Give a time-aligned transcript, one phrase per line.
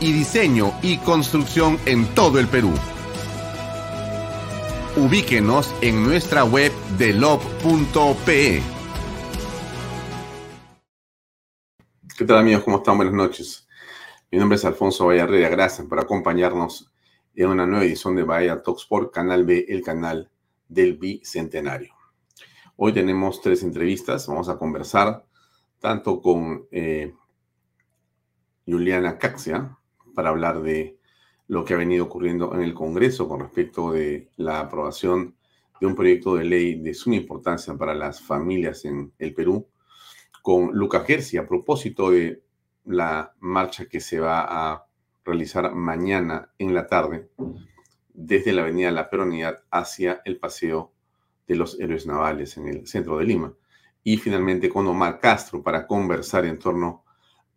[0.00, 2.72] y diseño y construcción en todo el Perú.
[4.96, 8.62] Ubíquenos en nuestra web delob.pe.
[12.16, 12.64] ¿Qué tal amigos?
[12.64, 12.96] ¿Cómo están?
[12.96, 13.68] Buenas noches.
[14.30, 15.48] Mi nombre es Alfonso Vallarrera.
[15.48, 16.90] Gracias por acompañarnos
[17.34, 20.30] en una nueva edición de Bahía Talks por Canal B, el canal
[20.68, 21.94] del Bicentenario.
[22.76, 24.26] Hoy tenemos tres entrevistas.
[24.26, 25.24] Vamos a conversar
[25.78, 27.14] tanto con eh,
[28.66, 29.78] Juliana Caxia,
[30.14, 30.98] para hablar de
[31.48, 35.36] lo que ha venido ocurriendo en el Congreso con respecto de la aprobación
[35.80, 39.66] de un proyecto de ley de suma importancia para las familias en el Perú,
[40.42, 42.42] con Lucas Gersi a propósito de
[42.84, 44.86] la marcha que se va a
[45.24, 47.30] realizar mañana en la tarde
[48.08, 50.92] desde la Avenida La Peronidad hacia el Paseo
[51.46, 53.54] de los Héroes Navales en el centro de Lima.
[54.02, 57.04] Y finalmente con Omar Castro para conversar en torno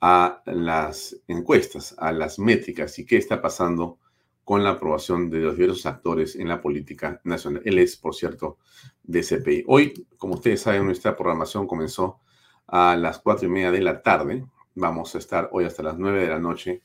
[0.05, 3.99] a las encuestas, a las métricas y qué está pasando
[4.43, 7.61] con la aprobación de los diversos actores en la política nacional.
[7.63, 8.57] Él es, por cierto,
[9.01, 9.63] de CPI.
[9.65, 12.19] Hoy, como ustedes saben, nuestra programación comenzó
[12.67, 14.45] a las cuatro y media de la tarde.
[14.75, 16.81] Vamos a estar hoy hasta las nueve de la noche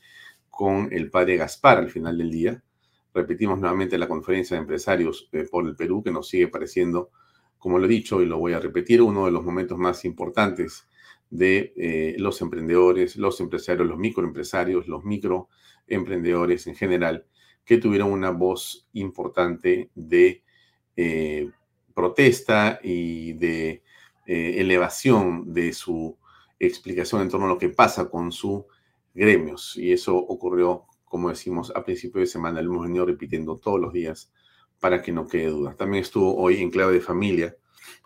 [0.49, 2.63] con el padre Gaspar al final del día.
[3.13, 7.11] Repetimos nuevamente la conferencia de empresarios eh, por el Perú, que nos sigue pareciendo,
[7.59, 10.88] como lo he dicho y lo voy a repetir, uno de los momentos más importantes
[11.31, 17.27] de eh, los emprendedores, los empresarios, los microempresarios, los microemprendedores en general,
[17.65, 20.43] que tuvieron una voz importante de
[20.97, 21.51] eh,
[21.95, 23.83] protesta y de
[24.27, 26.17] eh, elevación de su
[26.59, 28.63] explicación en torno a lo que pasa con sus
[29.15, 29.77] gremios.
[29.77, 33.93] Y eso ocurrió, como decimos, a principio de semana, lo hemos venido repitiendo todos los
[33.93, 34.33] días
[34.81, 35.75] para que no quede duda.
[35.77, 37.57] También estuvo hoy en clave de familia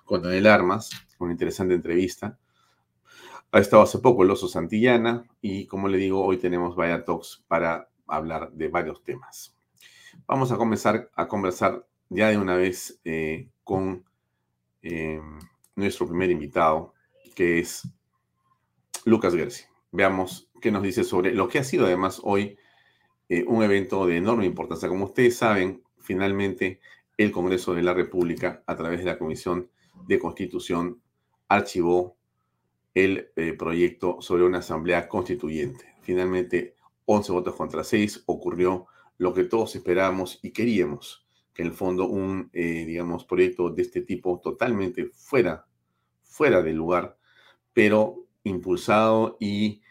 [0.05, 2.39] con Daniel Armas, una interesante entrevista
[3.53, 7.45] ha estado hace poco el oso Santillana y como le digo, hoy tenemos Vaya Talks
[7.47, 9.55] para hablar de varios temas.
[10.27, 14.05] Vamos a comenzar a conversar ya de una vez eh, con
[14.81, 15.21] eh,
[15.77, 16.95] nuestro primer invitado,
[17.35, 17.87] que es
[19.05, 19.65] Lucas Gersi.
[19.91, 22.57] Veamos qué nos dice sobre lo que ha sido además hoy
[23.29, 24.89] eh, un evento de enorme importancia.
[24.89, 26.81] Como ustedes saben, finalmente
[27.19, 29.69] el Congreso de la República, a través de la Comisión
[30.07, 31.03] de Constitución,
[31.49, 32.17] archivó
[32.95, 35.95] el eh, proyecto sobre una asamblea constituyente.
[36.03, 36.77] Finalmente,
[37.07, 38.87] 11 votos contra 6, ocurrió
[39.19, 43.83] lo que todos esperábamos y queríamos, que en el fondo un, eh, digamos, proyecto de
[43.83, 45.67] este tipo totalmente fuera,
[46.23, 47.19] fuera del lugar,
[47.73, 49.83] pero impulsado y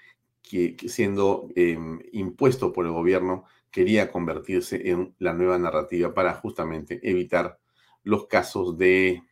[0.41, 6.99] que, siendo em, impuesto por el gobierno, quería convertirse en la nueva narrativa para justamente
[7.03, 7.59] evitar
[8.03, 9.23] los casos de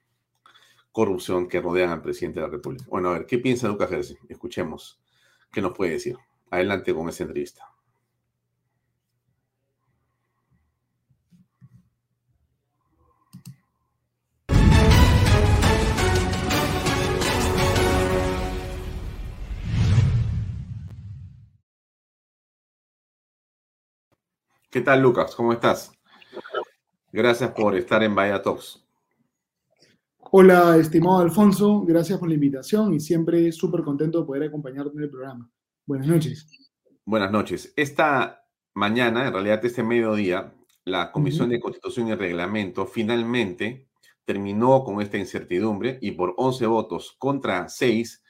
[0.91, 2.85] corrupción que rodean al presidente de la República.
[2.89, 4.17] Bueno, a ver, ¿qué piensa Lucas Gersi?
[4.27, 4.99] Escuchemos
[5.51, 6.17] qué nos puede decir.
[6.49, 7.69] Adelante con esa entrevista.
[24.71, 25.35] ¿Qué tal, Lucas?
[25.35, 25.91] ¿Cómo estás?
[27.11, 28.88] Gracias por estar en Vaya Talks.
[30.31, 35.01] Hola, estimado Alfonso, gracias por la invitación y siempre súper contento de poder acompañarte en
[35.01, 35.49] el programa.
[35.87, 36.69] Buenas noches.
[37.03, 37.73] Buenas noches.
[37.75, 38.45] Esta
[38.75, 40.53] mañana, en realidad este mediodía,
[40.85, 43.87] la Comisión de Constitución y Reglamento finalmente
[44.23, 48.21] terminó con esta incertidumbre y por 11 votos contra 6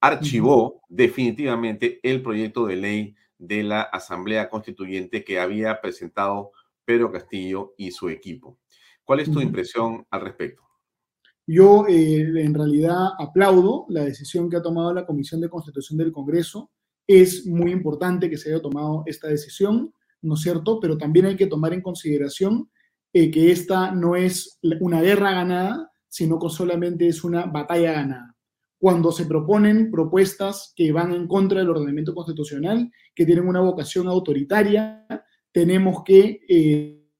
[0.00, 6.52] archivó definitivamente el proyecto de ley de la Asamblea Constituyente que había presentado
[6.84, 8.60] Pedro Castillo y su equipo.
[9.02, 10.67] ¿Cuál es tu impresión al respecto?
[11.50, 16.12] Yo eh, en realidad aplaudo la decisión que ha tomado la Comisión de Constitución del
[16.12, 16.70] Congreso.
[17.06, 20.78] Es muy importante que se haya tomado esta decisión, ¿no es cierto?
[20.78, 22.70] Pero también hay que tomar en consideración
[23.14, 28.36] eh, que esta no es una guerra ganada, sino que solamente es una batalla ganada
[28.78, 34.06] cuando se proponen propuestas que van en contra del ordenamiento constitucional, que tienen una vocación
[34.06, 35.04] autoritaria,
[35.50, 37.10] tenemos que, eh,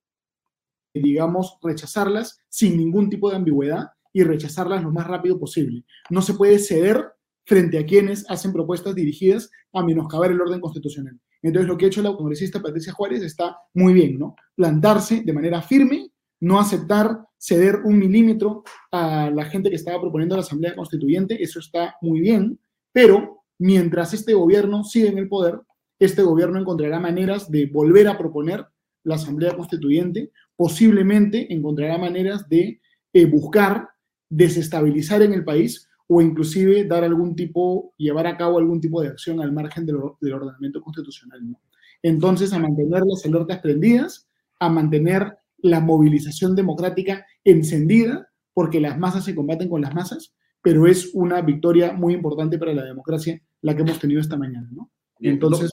[0.94, 3.88] digamos, rechazarlas sin ningún tipo de ambigüedad
[4.19, 5.85] y rechazarlas lo más rápido posible.
[6.11, 7.05] No se puede ceder
[7.47, 11.17] frente a quienes hacen propuestas dirigidas a menoscabar el orden constitucional.
[11.41, 14.35] Entonces, lo que ha hecho la congresista Patricia Juárez está muy bien, ¿no?
[14.56, 16.11] Plantarse de manera firme,
[16.41, 21.61] no aceptar ceder un milímetro a la gente que estaba proponiendo la Asamblea Constituyente, eso
[21.61, 22.59] está muy bien,
[22.91, 25.61] pero mientras este gobierno sigue en el poder,
[26.00, 28.67] este gobierno encontrará maneras de volver a proponer
[29.05, 32.81] la Asamblea Constituyente, posiblemente encontrará maneras de
[33.12, 33.88] eh, buscar
[34.28, 39.08] desestabilizar en el país o inclusive dar algún tipo, llevar a cabo algún tipo de
[39.08, 41.40] acción al margen del, ordenamiento constitucional.
[42.02, 44.28] Entonces, a mantener las alertas prendidas,
[44.58, 50.86] a mantener la movilización democrática encendida, porque las masas se combaten con las masas, pero
[50.86, 54.69] es una victoria muy importante para la democracia la que hemos tenido esta mañana.
[54.72, 54.90] ¿no?
[55.20, 55.70] Entonces,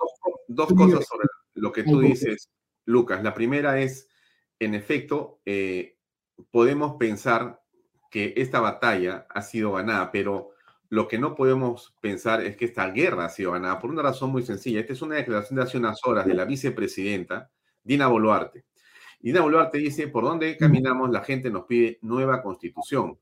[0.47, 2.49] dos, cosas sobre lo que tú dices,
[2.85, 3.23] Lucas.
[3.23, 4.09] La primera es,
[4.59, 5.97] en efecto, eh,
[6.51, 7.61] podemos pensar
[8.15, 10.51] que esta batalla ha sido ganada, pero
[10.87, 14.29] lo que no podemos pensar es que esta guerra ha sido ganada por una razón
[14.29, 14.79] muy sencilla.
[14.79, 17.51] Esta es una declaración de hace unas horas de la vicepresidenta
[17.83, 18.63] Dina Boluarte.
[19.19, 23.19] Dina Boluarte dice, por dónde caminamos, la gente nos pide nueva constitución.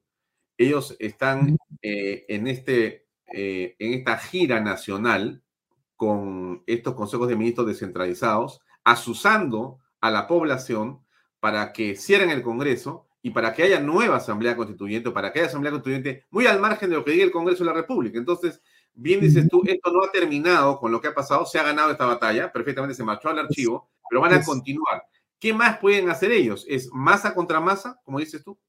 [0.60, 5.42] Ellos están eh, en, este, eh, en esta gira nacional
[5.96, 11.00] con estos consejos de ministros descentralizados, asusando a la población
[11.40, 15.48] para que cierren el Congreso y para que haya nueva Asamblea Constituyente, para que haya
[15.48, 18.20] Asamblea Constituyente muy al margen de lo que diga el Congreso de la República.
[18.20, 18.62] Entonces,
[18.94, 21.90] bien dices tú, esto no ha terminado con lo que ha pasado, se ha ganado
[21.90, 25.04] esta batalla, perfectamente se marchó al archivo, pero van a continuar.
[25.40, 26.66] ¿Qué más pueden hacer ellos?
[26.68, 28.60] ¿Es masa contra masa, como dices tú?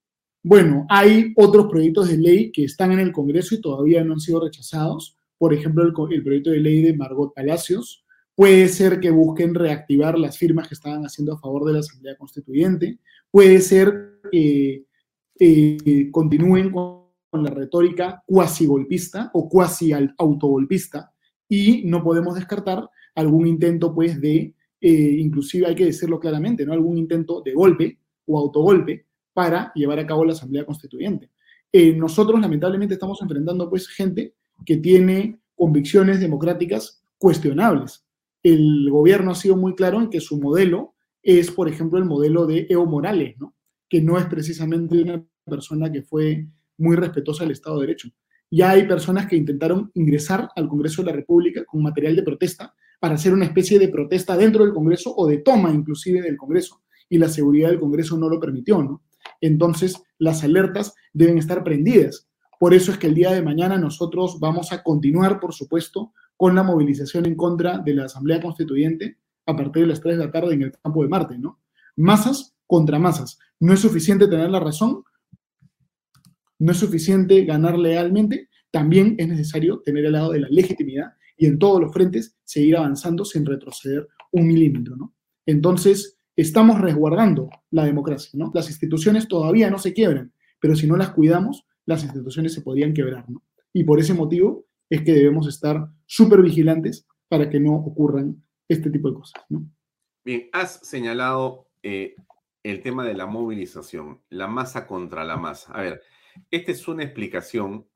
[0.40, 4.20] Bueno, hay otros proyectos de ley que están en el Congreso y todavía no han
[4.20, 5.16] sido rechazados.
[5.36, 8.04] Por ejemplo, el, proyecto de ley de Margot Palacios.
[8.36, 12.16] Puede ser que busquen reactivar las firmas que estaban haciendo a favor de la Asamblea
[12.16, 12.98] Constituyente.
[13.30, 14.13] Puede ser
[16.10, 21.12] continúen con, la retórica cuasi golpista o cuasi autogolpista
[21.48, 24.54] y no podemos descartar algún intento pues de
[24.86, 26.74] eh, inclusive hay que decirlo claramente, ¿no?
[26.74, 31.30] Algún intento de golpe o autogolpe para llevar a cabo la Asamblea Constituyente.
[31.72, 34.34] Eh, nosotros, lamentablemente, estamos enfrentando, pues, gente
[34.66, 38.04] que tiene convicciones democráticas cuestionables.
[38.42, 42.44] El gobierno ha sido muy claro en que su modelo es, por ejemplo, el modelo
[42.44, 43.54] de Evo Morales, ¿no?
[43.88, 46.46] Que no es precisamente una persona que fue
[46.78, 48.08] muy respetuosa del Estado de Derecho.
[48.50, 52.74] Ya hay personas que intentaron ingresar al Congreso de la República con material de protesta
[53.00, 56.82] para hacer una especie de protesta dentro del Congreso o de toma inclusive del Congreso.
[57.08, 59.02] Y la seguridad del Congreso no lo permitió, ¿no?
[59.40, 62.28] Entonces, las alertas deben estar prendidas.
[62.58, 66.54] Por eso es que el día de mañana nosotros vamos a continuar, por supuesto, con
[66.54, 70.30] la movilización en contra de la Asamblea Constituyente a partir de las 3 de la
[70.30, 71.60] tarde en el campo de Marte, ¿no?
[71.96, 73.38] Masas contra masas.
[73.60, 75.04] No es suficiente tener la razón,
[76.58, 81.46] no es suficiente ganar lealmente, también es necesario tener el lado de la legitimidad y
[81.46, 85.14] en todos los frentes seguir avanzando sin retroceder un milímetro, ¿no?
[85.46, 88.50] Entonces, estamos resguardando la democracia, ¿no?
[88.52, 92.92] Las instituciones todavía no se quiebran, pero si no las cuidamos, las instituciones se podrían
[92.92, 93.44] quebrar, ¿no?
[93.72, 98.90] Y por ese motivo es que debemos estar súper vigilantes para que no ocurran este
[98.90, 99.64] tipo de cosas, ¿no?
[100.24, 102.14] Bien, has señalado eh,
[102.64, 105.72] el tema de la movilización, la masa contra la masa.
[105.74, 106.02] A ver,
[106.50, 107.86] esta es una explicación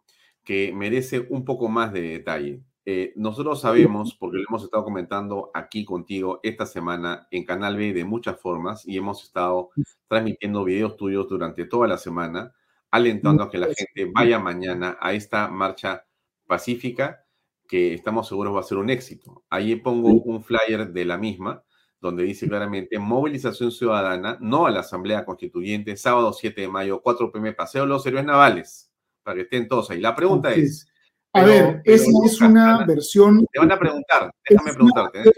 [0.44, 2.62] que merece un poco más de detalle.
[2.84, 7.92] Eh, nosotros sabemos, porque lo hemos estado comentando aquí contigo esta semana en Canal B
[7.92, 9.70] de muchas formas y hemos estado
[10.06, 12.54] transmitiendo videos tuyos durante toda la semana,
[12.90, 16.06] alentando a que la gente vaya mañana a esta marcha
[16.46, 17.25] pacífica
[17.68, 19.44] que estamos seguros va a ser un éxito.
[19.50, 21.62] Ahí pongo un flyer de la misma
[22.00, 27.33] donde dice claramente movilización ciudadana, no a la Asamblea Constituyente, sábado 7 de mayo, 4
[27.33, 28.90] pm, Paseo Los Héroes Navales,
[29.23, 30.00] para que estén todos ahí.
[30.00, 30.88] La pregunta es,
[31.33, 33.47] a ver, esa es una versión.
[33.52, 35.33] Te van a preguntar, déjame preguntarte.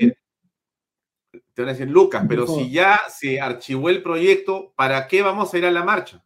[1.54, 5.52] te van a decir, Lucas, pero si ya se archivó el proyecto, ¿para qué vamos
[5.52, 6.22] a ir a la marcha?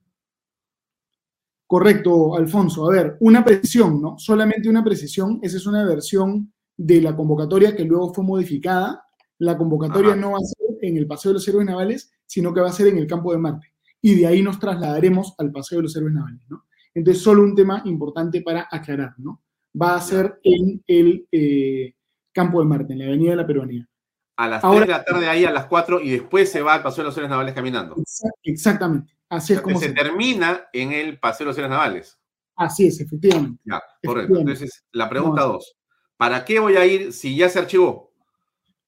[1.66, 2.86] Correcto, Alfonso.
[2.86, 4.18] A ver, una precisión, ¿no?
[4.18, 5.40] Solamente una precisión.
[5.42, 9.04] Esa es una versión de la convocatoria que luego fue modificada.
[9.44, 12.60] La convocatoria no va a ser en el Paseo de los Héroes Navales, sino que
[12.60, 13.74] va a ser en el campo de Marte.
[14.00, 16.64] Y de ahí nos trasladaremos al Paseo de los Héroes Navales, ¿no?
[16.94, 19.42] Entonces, solo un tema importante para aclarar, ¿no?
[19.80, 21.94] Va a ser en el eh,
[22.32, 23.88] campo de Marte, en la Avenida de la Peruanía.
[24.36, 26.74] A las Ahora, 3 de la tarde ahí, a las 4, y después se va
[26.74, 27.96] al Paseo de los Héroes Navales caminando.
[28.42, 29.12] Exactamente.
[29.28, 32.18] Así es como se, termina en el Paseo de los Héroes Navales.
[32.56, 33.60] Así es, efectivamente.
[33.64, 34.38] Ya, correcto.
[34.38, 35.76] Entonces, la pregunta 2.
[36.16, 38.13] ¿Para qué voy a ir si ya se archivó?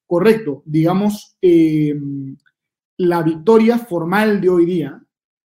[0.07, 0.63] Correcto.
[0.65, 1.93] Digamos, eh,
[2.97, 5.03] la victoria formal de hoy día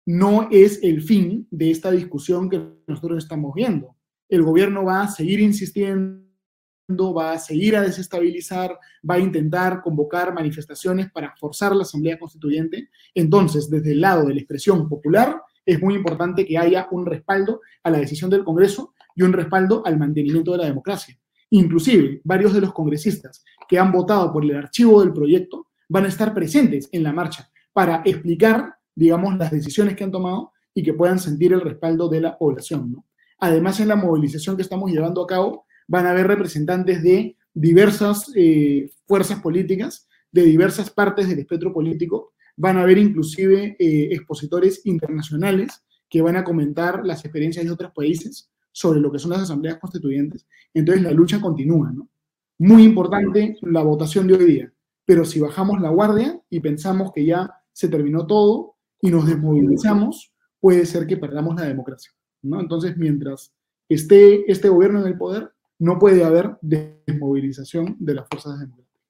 [0.07, 3.95] no es el fin de esta discusión que nosotros estamos viendo.
[4.29, 10.33] El gobierno va a seguir insistiendo, va a seguir a desestabilizar, va a intentar convocar
[10.33, 12.89] manifestaciones para forzar la Asamblea Constituyente.
[13.13, 17.61] Entonces, desde el lado de la expresión popular, es muy importante que haya un respaldo
[17.83, 21.19] a la decisión del Congreso y un respaldo al mantenimiento de la democracia.
[21.51, 26.09] Inclusive, varios de los congresistas que han votado por el archivo del proyecto van a
[26.09, 30.93] estar presentes en la marcha para explicar, digamos, las decisiones que han tomado y que
[30.93, 33.03] puedan sentir el respaldo de la población.
[33.39, 38.31] Además, en la movilización que estamos llevando a cabo, van a haber representantes de diversas
[38.35, 44.85] eh, fuerzas políticas, de diversas partes del espectro político, van a haber inclusive eh, expositores
[44.85, 49.43] internacionales que van a comentar las experiencias de otros países sobre lo que son las
[49.43, 50.45] asambleas constituyentes.
[50.73, 52.09] Entonces la lucha continúa, ¿no?
[52.57, 54.73] Muy importante la votación de hoy día,
[55.05, 60.33] pero si bajamos la guardia y pensamos que ya se terminó todo y nos desmovilizamos,
[60.59, 62.59] puede ser que perdamos la democracia, ¿no?
[62.59, 63.53] Entonces, mientras
[63.87, 69.01] esté este gobierno en el poder, no puede haber desmovilización de las fuerzas democráticas.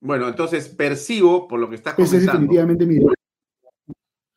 [0.00, 2.18] Bueno, entonces percibo por lo que estás comentando.
[2.18, 3.00] Ese es definitivamente mi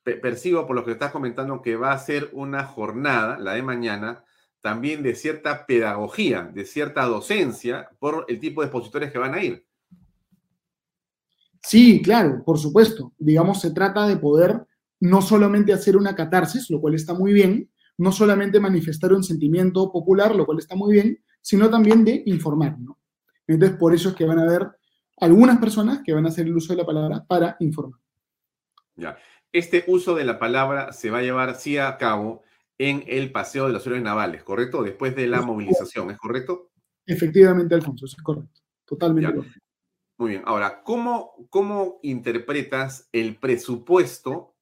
[0.03, 4.23] Percibo por lo que estás comentando que va a ser una jornada, la de mañana,
[4.61, 9.43] también de cierta pedagogía, de cierta docencia por el tipo de expositores que van a
[9.43, 9.65] ir.
[11.61, 13.13] Sí, claro, por supuesto.
[13.17, 14.65] Digamos, se trata de poder
[14.99, 19.91] no solamente hacer una catarsis, lo cual está muy bien, no solamente manifestar un sentimiento
[19.91, 22.97] popular, lo cual está muy bien, sino también de informar, ¿no?
[23.47, 24.69] Entonces, por eso es que van a haber
[25.17, 27.99] algunas personas que van a hacer el uso de la palabra para informar.
[28.95, 29.17] Ya.
[29.51, 32.43] Este uso de la palabra se va a llevar sí a cabo
[32.79, 34.81] en el Paseo de los Héroes Navales, ¿correcto?
[34.81, 36.71] Después de la movilización, ¿es correcto?
[37.05, 38.61] Efectivamente, Alfonso, es correcto.
[38.85, 39.59] Totalmente correcto.
[40.17, 40.43] Muy bien.
[40.45, 44.55] Ahora, ¿cómo, cómo interpretas el presupuesto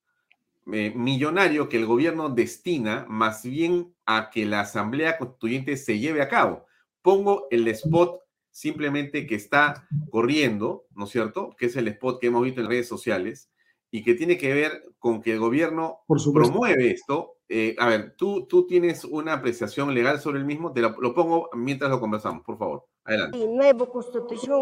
[0.72, 6.22] eh, millonario que el gobierno destina más bien a que la Asamblea Constituyente se lleve
[6.22, 6.66] a cabo?
[7.04, 8.20] Pongo el spot
[8.50, 11.56] simplemente que está corriendo, ¿no es cierto?
[11.58, 13.52] Que es el spot que hemos visto en redes sociales
[13.92, 18.46] y que tiene que ver con que el gobierno promueve esto eh, a ver, ¿tú,
[18.46, 20.74] tú tienes una apreciación legal sobre el mismo.
[20.74, 22.86] Te lo, pongo mientras lo conversamos, por favor.
[23.06, 23.38] Adelante.
[23.48, 24.60] nueva constitución,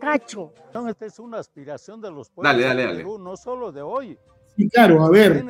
[0.00, 0.52] cacho.
[0.88, 3.18] Esta es una aspiración de los pueblos dale, dale, dale.
[3.18, 4.16] no solo de hoy.
[4.56, 5.44] Sí, claro, a ver,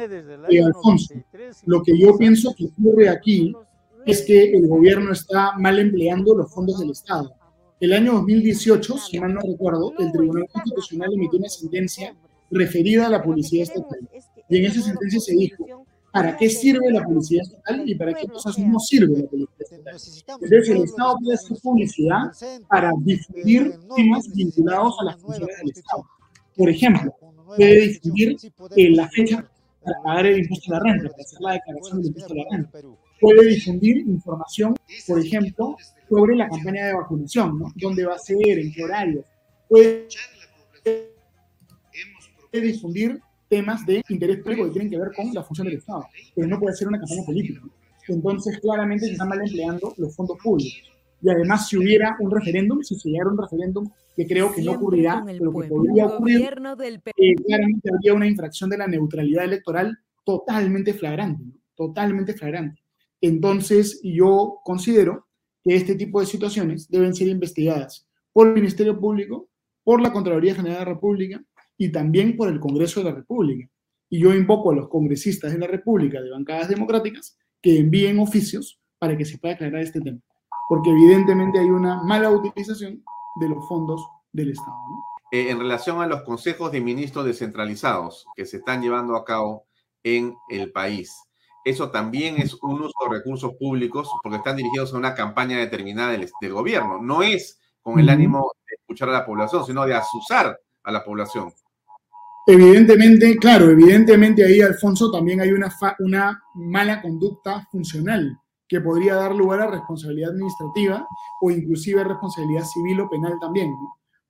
[0.51, 1.15] eh, Alfonso,
[1.67, 3.55] lo que yo pienso que ocurre aquí
[4.07, 7.33] es que el gobierno está mal empleando los fondos del Estado.
[7.81, 12.17] El año 2018, si mal no recuerdo, el Tribunal Constitucional emitió una sentencia
[12.51, 14.09] referida a la policía estatal.
[14.49, 15.65] Y en esa sentencia se dijo
[16.13, 19.95] para qué sirve la publicidad estatal y para qué cosas no sirve la publicidad estatal.
[20.43, 22.23] Entonces, el Estado puede hacer publicidad
[22.69, 26.07] para difundir temas vinculados a las funciones del Estado.
[26.57, 27.15] Por ejemplo,
[27.47, 28.37] puede difundir
[28.77, 29.49] eh, la fecha
[29.85, 32.45] para pagar el impuesto a la renta, para hacer la declaración del impuesto a la
[32.51, 32.79] renta.
[33.21, 35.77] Puede difundir información, por ejemplo,
[36.09, 37.73] sobre la campaña de vacunación, ¿no?
[37.75, 38.59] ¿Dónde va a ser?
[38.59, 39.25] ¿En qué horario?
[39.69, 40.09] Puede
[42.53, 46.47] difundir temas de interés público que tienen que ver con la función del Estado, pero
[46.47, 47.63] no puede ser una campaña política.
[48.09, 50.83] Entonces, claramente se están mal empleando los fondos públicos.
[51.21, 54.73] Y además, si hubiera un referéndum, si se llegara un referéndum, que creo que no
[54.73, 56.43] ocurrirá, pero que podría ocurrir,
[57.17, 62.83] eh, claramente habría una infracción de la neutralidad electoral totalmente flagrante, totalmente flagrante.
[63.21, 65.27] Entonces, yo considero
[65.65, 69.49] que este tipo de situaciones deben ser investigadas por el Ministerio Público,
[69.83, 71.43] por la Contraloría General de la República
[71.79, 73.71] y también por el Congreso de la República.
[74.11, 78.81] Y yo invoco a los congresistas de la República de bancadas democráticas que envíen oficios
[78.99, 80.19] para que se pueda aclarar este tema,
[80.69, 83.03] porque evidentemente hay una mala utilización
[83.41, 84.75] de los fondos del Estado.
[85.31, 89.67] Eh, en relación a los consejos de ministros descentralizados que se están llevando a cabo
[90.03, 91.15] en el país,
[91.65, 96.13] eso también es un uso de recursos públicos porque están dirigidos a una campaña determinada
[96.13, 97.01] del, del gobierno.
[97.03, 101.05] No es con el ánimo de escuchar a la población, sino de asusar a la
[101.05, 101.53] población.
[102.51, 109.35] Evidentemente, claro, evidentemente ahí, Alfonso, también hay una, una mala conducta funcional que podría dar
[109.35, 111.07] lugar a responsabilidad administrativa
[111.43, 113.71] o inclusive responsabilidad civil o penal también,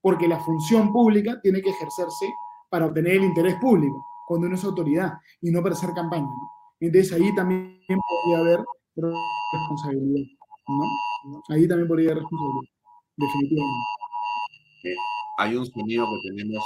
[0.00, 2.26] porque la función pública tiene que ejercerse
[2.68, 6.26] para obtener el interés público, cuando uno es autoridad, y no para hacer campaña.
[6.26, 6.50] ¿no?
[6.80, 8.64] Entonces ahí también podría haber
[8.96, 10.26] responsabilidad,
[10.66, 11.42] ¿no?
[11.50, 12.72] Ahí también podría haber responsabilidad,
[13.16, 13.86] definitivamente.
[15.38, 16.64] hay un sonido que tenemos.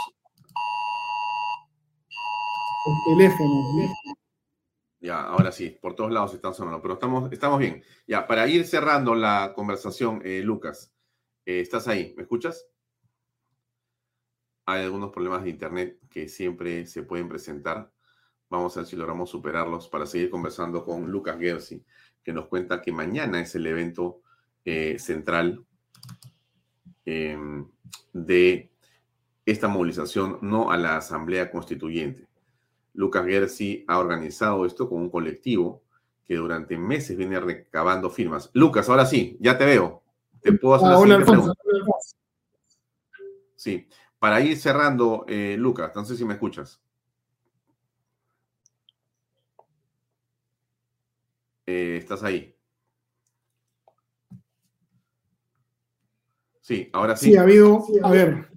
[2.86, 3.94] El teléfono.
[5.00, 7.82] Ya, ahora sí, por todos lados están sonando, pero estamos, estamos bien.
[8.06, 10.92] Ya, para ir cerrando la conversación, eh, Lucas,
[11.44, 12.14] eh, ¿estás ahí?
[12.16, 12.66] ¿Me escuchas?
[14.66, 17.92] hay algunos problemas de Internet que siempre se pueden presentar.
[18.48, 21.84] Vamos a ver si logramos superarlos para seguir conversando con Lucas Gersi,
[22.22, 24.22] que nos cuenta que mañana es el evento
[24.64, 25.64] eh, central
[27.04, 27.66] em,
[28.12, 28.70] de
[29.44, 32.28] esta movilización no a la Asamblea Constituyente.
[32.94, 35.82] Lucas Gersi ha organizado esto con un colectivo
[36.24, 38.50] que durante meses viene recabando firmas.
[38.52, 40.02] Lucas, ahora sí, ya te veo.
[40.40, 41.52] Te puedo hacer ah, la pregunta.
[43.54, 43.88] Sí.
[44.18, 46.80] Para ir cerrando, eh, Lucas, no sé si me escuchas.
[51.66, 52.54] Eh, ¿Estás ahí?
[56.60, 57.26] Sí, ahora sí.
[57.26, 58.48] Sí, ha habido, a ver.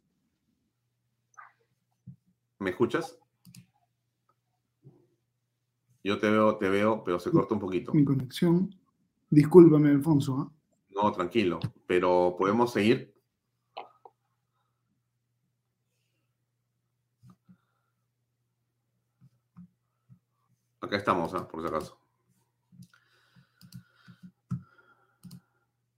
[2.59, 3.17] ¿Me escuchas?
[6.05, 7.91] Yo te veo, te veo, pero se corta un poquito.
[7.91, 8.69] Mi conexión.
[9.27, 10.37] Discúlpame, Alfonso.
[10.37, 10.51] ¿ah?
[10.93, 13.11] No, tranquilo, pero podemos seguir.
[20.79, 21.47] Acá estamos, ¿ah?
[21.47, 21.97] por si acaso.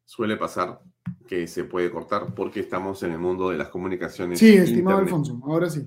[0.06, 0.82] Suele pasar
[1.28, 4.40] que se puede cortar porque estamos en el mundo de las comunicaciones.
[4.40, 5.86] Sí, estimado Alfonso, ahora sí.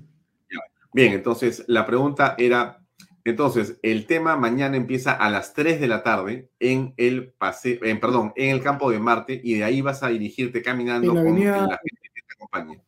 [0.93, 2.80] Bien, entonces la pregunta era,
[3.23, 7.99] entonces el tema mañana empieza a las 3 de la tarde en el pase, en,
[7.99, 11.79] perdón, en el campo de Marte y de ahí vas a dirigirte caminando con la
[11.83, 12.81] gente que te acompaña.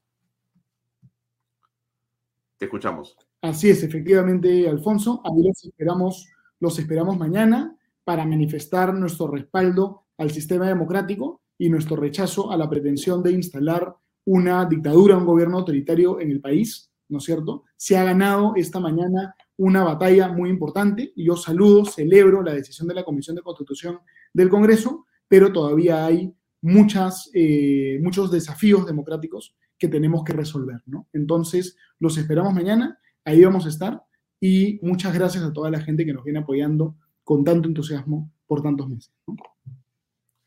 [2.57, 3.17] Te escuchamos.
[3.41, 5.21] Así es, efectivamente, Alfonso.
[5.25, 11.95] Ahí los esperamos, los esperamos mañana para manifestar nuestro respaldo al sistema democrático y nuestro
[11.95, 17.17] rechazo a la pretensión de instalar una dictadura, un gobierno autoritario en el país, ¿no
[17.17, 17.63] es cierto?
[17.75, 22.87] Se ha ganado esta mañana una batalla muy importante y yo saludo, celebro la decisión
[22.87, 23.99] de la Comisión de Constitución
[24.33, 31.07] del Congreso, pero todavía hay muchas, eh, muchos desafíos democráticos que tenemos que resolver, ¿no?
[31.13, 34.03] Entonces, los esperamos mañana ahí vamos a estar.
[34.39, 38.61] Y muchas gracias a toda la gente que nos viene apoyando con tanto entusiasmo por
[38.61, 39.13] tantos meses.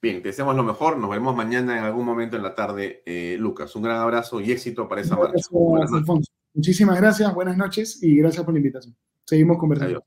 [0.02, 0.98] Bien, te deseamos lo mejor.
[0.98, 3.74] Nos vemos mañana en algún momento en la tarde, eh, Lucas.
[3.74, 5.48] Un gran abrazo y éxito para esa marcha.
[5.96, 6.30] Alfonso.
[6.56, 8.96] Muchísimas gracias, buenas noches y gracias por la invitación.
[9.26, 10.02] Seguimos conversando.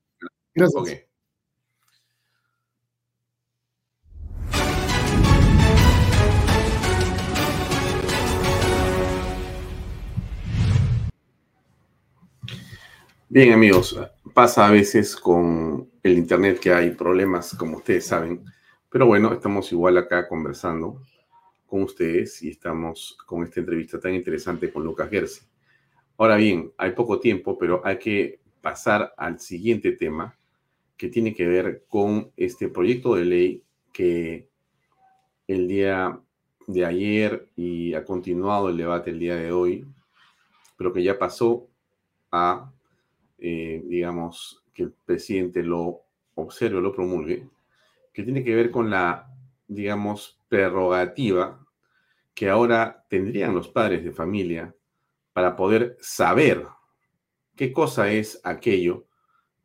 [0.56, 1.04] Gracias.
[13.30, 14.00] Bien, amigos,
[14.34, 18.44] pasa a veces con el Internet que hay problemas, como ustedes saben,
[18.90, 21.00] pero bueno, estamos igual acá conversando
[21.68, 25.49] con ustedes y estamos con esta entrevista tan interesante con Lucas Gersi.
[26.20, 30.38] Ahora bien, hay poco tiempo, pero hay que pasar al siguiente tema
[30.98, 34.50] que tiene que ver con este proyecto de ley que
[35.48, 36.20] el día
[36.68, 39.88] de ayer y ha continuado el debate el día de hoy,
[40.78, 41.70] pero que ya pasó
[42.32, 42.70] a
[43.38, 46.02] eh, digamos, que el presidente lo
[46.36, 47.48] observe, lo promulgue,
[48.12, 49.34] que tiene que ver con la,
[49.70, 51.66] digamos, prerrogativa
[52.34, 54.76] que ahora tendrían los padres de familia
[55.40, 56.68] para poder saber
[57.56, 59.08] qué cosa es aquello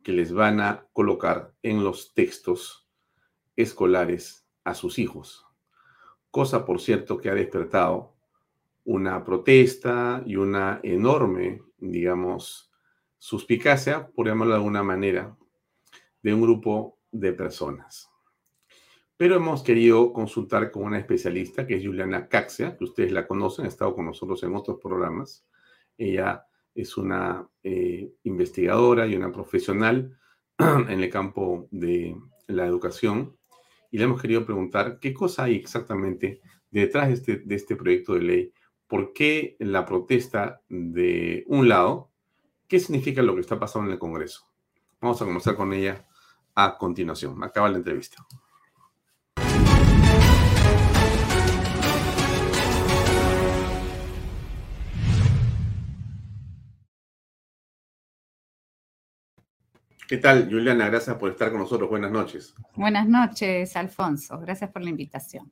[0.05, 2.89] que les van a colocar en los textos
[3.57, 5.45] escolares a sus hijos.
[6.31, 8.15] Cosa, por cierto, que ha despertado
[8.85, 12.71] una protesta y una enorme, digamos,
[13.19, 15.37] suspicacia, por llamarlo de alguna manera,
[16.23, 18.15] de un grupo de personas.
[19.17, 23.65] Pero hemos querido consultar con una especialista que es Juliana Caxia, que ustedes la conocen,
[23.65, 25.45] ha estado con nosotros en otros programas.
[25.97, 30.19] Ella es una eh, investigadora y una profesional
[30.59, 33.37] en el campo de la educación
[33.91, 38.15] y le hemos querido preguntar qué cosa hay exactamente detrás de este, de este proyecto
[38.15, 38.53] de ley,
[38.89, 42.11] por qué la protesta de un lado
[42.69, 44.49] ¿Qué significa lo que está pasando en el Congreso?
[45.01, 46.07] Vamos a comenzar con ella
[46.55, 47.43] a continuación.
[47.45, 48.27] Acaba la entrevista.
[60.07, 60.87] ¿Qué tal, Juliana?
[60.91, 61.89] Gracias por estar con nosotros.
[61.89, 62.55] Buenas noches.
[62.75, 64.39] Buenas noches, Alfonso.
[64.39, 65.51] Gracias por la invitación.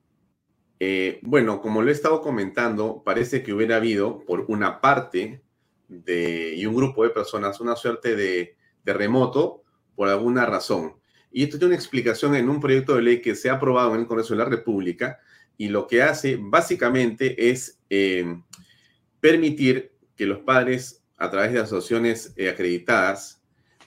[0.79, 5.43] Eh, bueno, como lo he estado comentando, parece que hubiera habido por una parte
[5.88, 9.62] de, y un grupo de personas una suerte de terremoto
[9.95, 10.97] por alguna razón.
[11.31, 14.03] Y esto tiene una explicación en un proyecto de ley que se ha aprobado en
[14.03, 15.19] el Congreso de la República
[15.57, 18.43] y lo que hace básicamente es eh,
[19.21, 23.41] permitir que los padres, a través de asociaciones eh, acreditadas,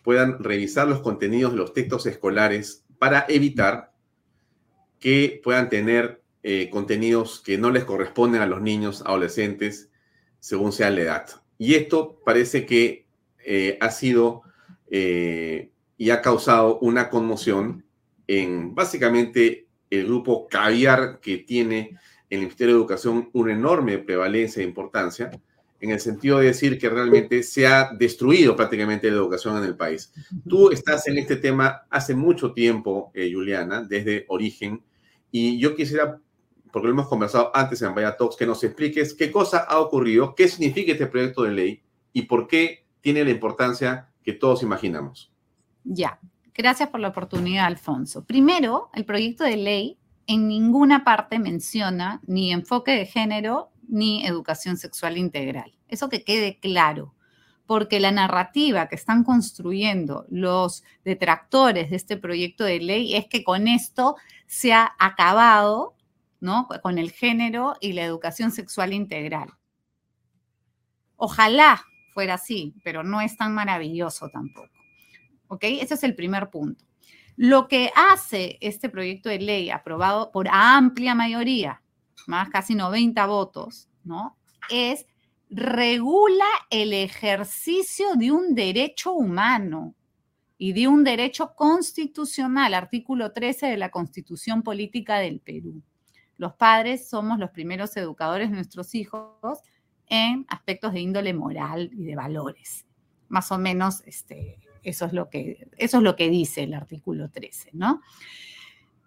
[0.05, 3.91] puedan revisar los contenidos de los textos escolares para evitar
[4.99, 9.89] que puedan tener eh, contenidos que no les corresponden a los niños, adolescentes,
[10.39, 11.25] según sea la edad.
[11.57, 13.03] Y esto parece que
[13.79, 14.41] ha sido
[14.89, 17.85] y ha causado una conmoción
[18.27, 21.97] en básicamente el grupo Caviar que tiene
[22.29, 25.31] el Ministerio de Educación una enorme prevalencia e importancia,
[25.79, 29.75] en el sentido de decir que realmente se ha destruido prácticamente la educación en el
[29.75, 30.11] país.
[30.47, 34.81] Tú estás en este tema hace mucho tiempo, eh, Juliana, desde origen,
[35.31, 36.19] y yo quisiera,
[36.71, 40.33] porque lo hemos conversado antes en Vaya Talks, que nos expliques qué cosa ha ocurrido,
[40.33, 41.83] qué significa este proyecto de ley
[42.13, 45.31] y por qué tiene la importancia que todos imaginamos.
[45.83, 46.19] Ya,
[46.53, 48.23] gracias por la oportunidad, Alfonso.
[48.25, 54.77] Primero, el proyecto de ley en ninguna parte menciona ni enfoque de género ni educación
[54.77, 55.73] sexual integral.
[55.87, 57.13] Eso que quede claro,
[57.65, 63.43] porque la narrativa que están construyendo los detractores de este proyecto de ley es que
[63.43, 64.15] con esto
[64.47, 65.95] se ha acabado,
[66.39, 66.67] ¿no?
[66.83, 69.53] Con el género y la educación sexual integral.
[71.15, 74.69] Ojalá fuera así, pero no es tan maravilloso tampoco.
[75.47, 75.63] ¿Ok?
[75.63, 76.85] Ese es el primer punto.
[77.35, 81.81] Lo que hace este proyecto de ley aprobado por amplia mayoría,
[82.27, 84.37] más casi 90 votos, ¿no?
[84.69, 85.05] Es
[85.49, 89.95] regula el ejercicio de un derecho humano
[90.57, 95.83] y de un derecho constitucional, artículo 13 de la Constitución Política del Perú.
[96.37, 99.59] Los padres somos los primeros educadores de nuestros hijos
[100.07, 102.85] en aspectos de índole moral y de valores.
[103.27, 107.29] Más o menos este, eso es lo que, eso es lo que dice el artículo
[107.29, 108.01] 13, ¿no?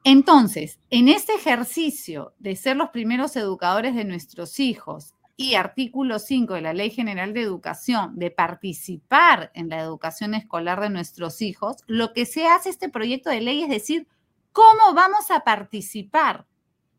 [0.04, 6.54] Entonces, en este ejercicio de ser los primeros educadores de nuestros hijos y artículo 5
[6.54, 11.76] de la Ley General de Educación, de participar en la educación escolar de nuestros hijos,
[11.86, 14.08] lo que se hace este proyecto de ley es decir,
[14.52, 16.46] ¿cómo vamos a participar?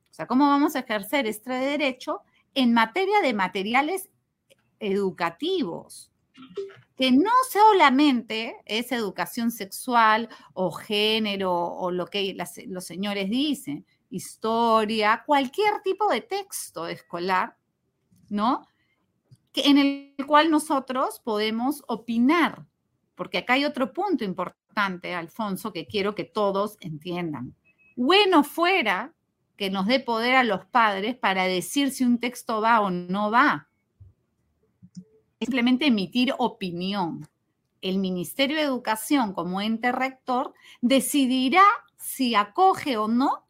[0.10, 2.22] O sea, ¿cómo vamos a ejercer este derecho
[2.54, 4.10] en materia de materiales
[4.80, 6.09] educativos?
[6.98, 12.36] Que no solamente es educación sexual o género o lo que
[12.68, 17.56] los señores dicen, historia, cualquier tipo de texto escolar,
[18.28, 18.68] ¿no?
[19.56, 22.66] en el cual nosotros podemos opinar,
[23.16, 27.56] porque acá hay otro punto importante, Alfonso, que quiero que todos entiendan.
[27.96, 29.14] Bueno fuera
[29.56, 33.32] que nos dé poder a los padres para decir si un texto va o no
[33.32, 33.69] va
[35.40, 37.28] simplemente emitir opinión.
[37.82, 41.64] El Ministerio de Educación, como ente rector, decidirá
[41.98, 43.46] si acoge o no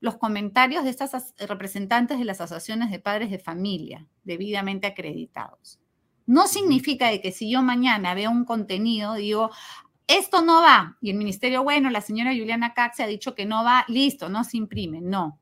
[0.00, 5.78] los comentarios de estas representantes de las asociaciones de padres de familia debidamente acreditados.
[6.26, 9.50] No significa de que si yo mañana veo un contenido, digo,
[10.06, 13.64] esto no va, y el ministerio, bueno, la señora Juliana Cax ha dicho que no
[13.64, 15.40] va, listo, no se imprime, no.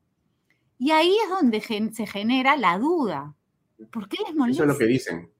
[0.77, 3.35] Y ahí es donde se genera la duda.
[3.91, 4.63] ¿Por qué les molesta?
[4.63, 5.34] Eso es lo que dicen.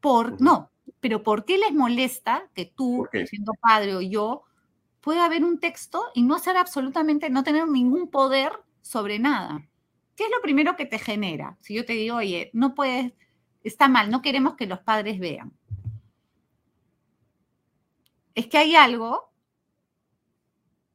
[0.00, 4.44] Por, no, pero ¿por qué les molesta que tú, siendo padre o yo,
[5.00, 9.66] pueda haber un texto y no hacer absolutamente, no tener ningún poder sobre nada?
[10.16, 11.58] ¿Qué es lo primero que te genera?
[11.60, 13.12] Si yo te digo, oye, no puedes,
[13.62, 15.52] está mal, no queremos que los padres vean.
[18.34, 19.32] Es que hay algo,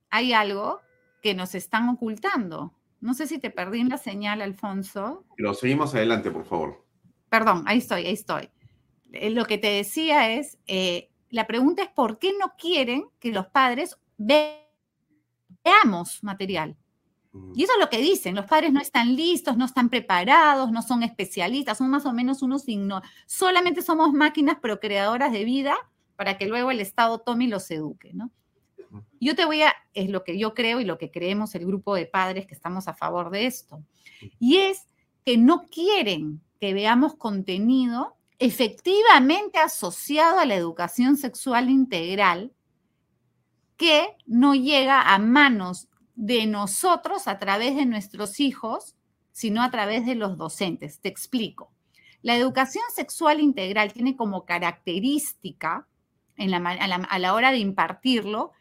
[0.09, 0.81] hay algo
[1.21, 2.73] que nos están ocultando.
[2.99, 5.25] No sé si te perdí en la señal, Alfonso.
[5.37, 6.85] Lo seguimos adelante, por favor.
[7.29, 8.49] Perdón, ahí estoy, ahí estoy.
[9.11, 13.31] Eh, lo que te decía es, eh, la pregunta es por qué no quieren que
[13.31, 16.77] los padres veamos material.
[17.55, 20.81] Y eso es lo que dicen, los padres no están listos, no están preparados, no
[20.81, 25.77] son especialistas, son más o menos unos signos, solamente somos máquinas procreadoras de vida
[26.17, 28.31] para que luego el Estado tome y los eduque, ¿no?
[29.21, 31.95] Yo te voy a, es lo que yo creo y lo que creemos el grupo
[31.95, 33.81] de padres que estamos a favor de esto,
[34.37, 34.89] y es
[35.23, 42.51] que no quieren que veamos contenido efectivamente asociado a la educación sexual integral
[43.77, 48.95] que no llega a manos de nosotros a través de nuestros hijos,
[49.31, 50.99] sino a través de los docentes.
[50.99, 51.71] Te explico.
[52.23, 55.87] La educación sexual integral tiene como característica
[56.35, 58.53] en la a, la, a la hora de impartirlo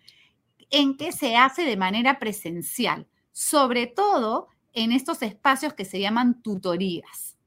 [0.68, 6.42] en que se hace de manera presencial, sobre todo en estos espacios que se llaman
[6.42, 7.38] tutorías.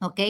[0.00, 0.20] ¿ok?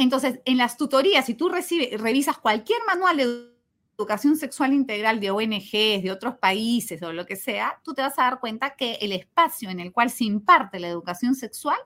[0.00, 3.50] Entonces, en las tutorías, si tú recibes, revisas cualquier manual de
[3.98, 8.18] educación sexual integral de ONGs, de otros países o lo que sea, tú te vas
[8.18, 11.76] a dar cuenta que el espacio en el cual se imparte la educación sexual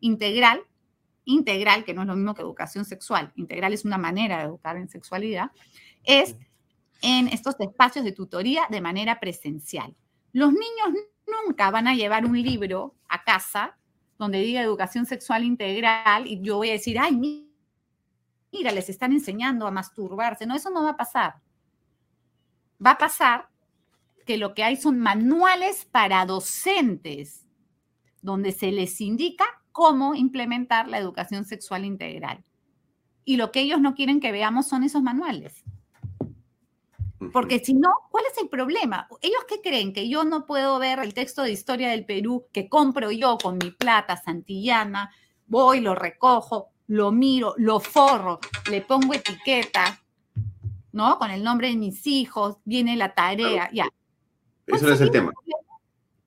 [0.00, 0.60] integral,
[1.24, 4.76] integral, que no es lo mismo que educación sexual, integral es una manera de educar
[4.76, 5.50] en sexualidad,
[6.04, 6.36] es
[7.00, 9.94] en estos espacios de tutoría de manera presencial.
[10.32, 11.04] Los niños
[11.46, 13.78] nunca van a llevar un libro a casa
[14.18, 17.48] donde diga educación sexual integral y yo voy a decir, ay, mi-
[18.52, 20.46] mira, les están enseñando a masturbarse.
[20.46, 21.36] No, eso no va a pasar.
[22.84, 23.48] Va a pasar
[24.26, 27.46] que lo que hay son manuales para docentes,
[28.20, 32.44] donde se les indica cómo implementar la educación sexual integral.
[33.24, 35.64] Y lo que ellos no quieren que veamos son esos manuales.
[37.32, 39.06] Porque si no, ¿cuál es el problema?
[39.20, 39.92] ¿Ellos qué creen?
[39.92, 43.58] Que yo no puedo ver el texto de historia del Perú que compro yo con
[43.58, 45.12] mi plata santillana,
[45.46, 48.38] voy, lo recojo, lo miro, lo forro,
[48.70, 49.98] le pongo etiqueta,
[50.92, 51.18] ¿no?
[51.18, 53.88] Con el nombre de mis hijos, viene la tarea, ya.
[54.66, 55.32] Eso no es el tema.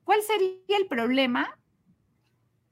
[0.02, 1.56] ¿Cuál sería el problema?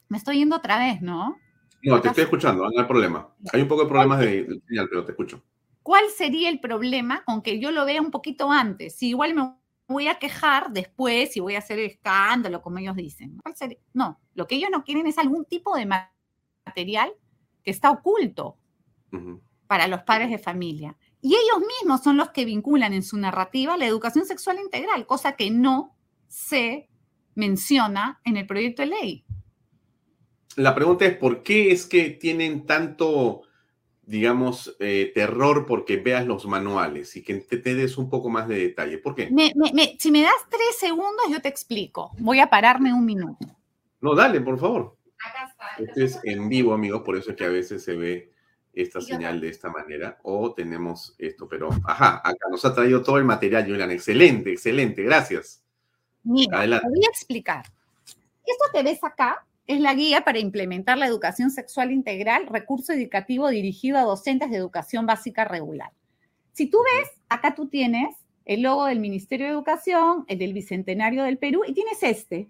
[0.08, 1.38] Me estoy yendo otra vez, ¿no?
[1.84, 3.28] No, te estoy escuchando, no hay problema.
[3.52, 5.40] Hay un poco de problemas de, de señal, pero te escucho.
[5.84, 8.96] ¿Cuál sería el problema con que yo lo vea un poquito antes?
[8.96, 9.54] Si igual me
[9.86, 13.36] voy a quejar después y voy a hacer escándalo, como ellos dicen.
[13.40, 13.78] ¿Cuál sería?
[13.92, 16.10] No, lo que ellos no quieren es algún tipo de ma-
[16.66, 17.12] material
[17.64, 18.56] que está oculto
[19.66, 20.96] para los padres de familia.
[21.20, 25.36] Y ellos mismos son los que vinculan en su narrativa la educación sexual integral, cosa
[25.36, 25.96] que no
[26.28, 26.88] se
[27.34, 29.24] menciona en el proyecto de ley.
[30.56, 33.42] La pregunta es, ¿por qué es que tienen tanto,
[34.02, 38.46] digamos, eh, terror porque veas los manuales y que te, te des un poco más
[38.46, 38.98] de detalle?
[38.98, 39.30] ¿Por qué?
[39.30, 42.12] Me- me- me- si me das tres segundos, yo te explico.
[42.18, 43.46] Voy a pararme un minuto.
[44.00, 44.96] No, dale, por favor.
[45.78, 48.32] Este es en vivo, amigos, por eso es que a veces se ve
[48.72, 53.18] esta señal de esta manera o tenemos esto, pero ajá, acá nos ha traído todo
[53.18, 53.90] el material, Julián.
[53.90, 55.62] Excelente, excelente, gracias.
[56.24, 56.86] Mira, Adelante.
[56.86, 57.64] te voy a explicar.
[58.46, 63.48] Esto que ves acá es la guía para implementar la educación sexual integral, recurso educativo
[63.48, 65.90] dirigido a docentes de educación básica regular.
[66.52, 71.24] Si tú ves, acá tú tienes el logo del Ministerio de Educación, el del Bicentenario
[71.24, 72.48] del Perú, y tienes este,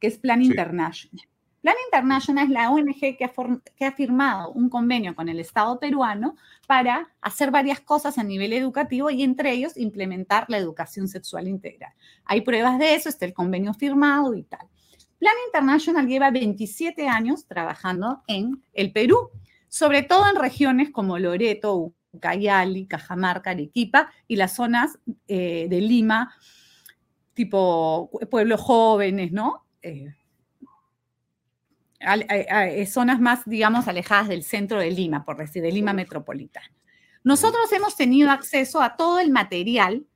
[0.00, 0.46] que es Plan Sí.
[0.46, 1.28] International.
[1.60, 7.10] Plan International es la ONG que ha, firmado un convenio con el Estado peruano para
[7.20, 11.92] hacer varias cosas a nivel educativo y entre ellos implementar la educación sexual integral.
[12.24, 14.68] Hay pruebas de eso, está el convenio firmado y tal.
[15.18, 19.30] Plan International lleva 27 años trabajando en el Perú,
[19.68, 26.32] sobre todo en regiones como Loreto, Ucayali, Cajamarca, Arequipa y las zonas eh, de Lima,
[27.34, 29.64] tipo pueblos jóvenes, ¿no?
[29.82, 30.14] Eh,
[32.00, 35.92] al- a- a- zonas más, digamos, alejadas del centro de Lima, por decir, de Lima
[35.92, 36.70] metropolitana.
[37.24, 40.06] Nosotros hemos tenido acceso a todo el material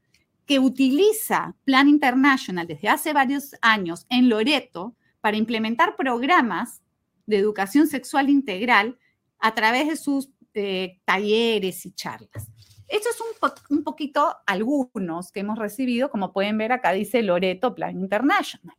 [0.46, 6.82] que utiliza Plan International desde hace varios años en Loreto para implementar programas
[7.26, 8.98] de educación sexual integral
[9.38, 12.50] a través de sus eh, talleres y charlas.
[12.88, 17.22] Esto es un, po- un poquito algunos que hemos recibido, como pueden ver acá dice
[17.22, 18.76] Loreto Plan International.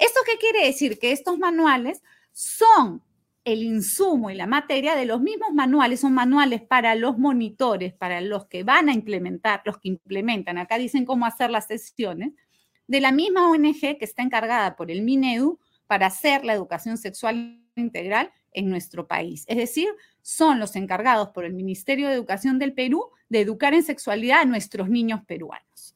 [0.00, 0.98] ¿Esto qué quiere decir?
[0.98, 3.02] Que estos manuales son
[3.44, 8.20] el insumo y la materia de los mismos manuales, son manuales para los monitores, para
[8.22, 12.32] los que van a implementar, los que implementan, acá dicen cómo hacer las sesiones,
[12.86, 17.62] de la misma ONG que está encargada por el MINEDU para hacer la educación sexual
[17.76, 19.44] integral en nuestro país.
[19.48, 19.88] Es decir,
[20.22, 24.44] son los encargados por el Ministerio de Educación del Perú de educar en sexualidad a
[24.44, 25.94] nuestros niños peruanos.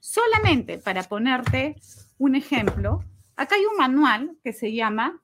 [0.00, 1.76] Solamente para ponerte
[2.18, 3.02] un ejemplo,
[3.36, 5.22] acá hay un manual que se llama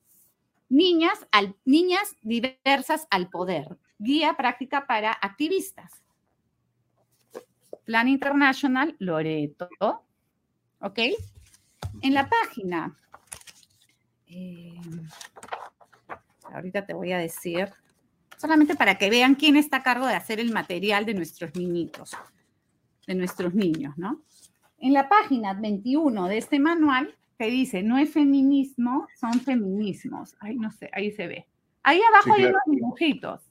[0.69, 5.93] Niñas, al, Niñas diversas al poder, guía práctica para activistas.
[7.85, 9.69] Plan International Loreto,
[10.81, 10.99] ¿ok?
[12.01, 12.97] En la página,
[14.29, 14.81] eh,
[16.45, 17.69] ahorita te voy a decir,
[18.39, 22.17] solamente para que vean quién está a cargo de hacer el material de nuestros niñitos,
[23.07, 24.23] de nuestros niños, ¿no?
[24.79, 30.37] En la página 21 de este manual, que dice, no es feminismo, son feminismos.
[30.41, 31.47] Ahí no sé, ahí se ve.
[31.83, 33.43] Ahí abajo hay unos dibujitos.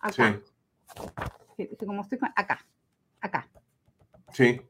[0.00, 0.40] Acá.
[1.56, 1.68] Sí.
[1.84, 2.64] Como estoy acá,
[3.20, 3.48] acá.
[4.32, 4.60] Sí.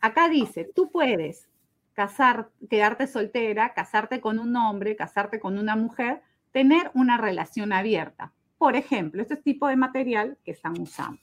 [0.00, 1.48] Acá dice, tú puedes
[1.94, 6.22] casar, quedarte soltera, casarte con un hombre, casarte con una mujer,
[6.52, 8.32] tener una relación abierta.
[8.58, 11.20] Por ejemplo, este tipo de material que están usando.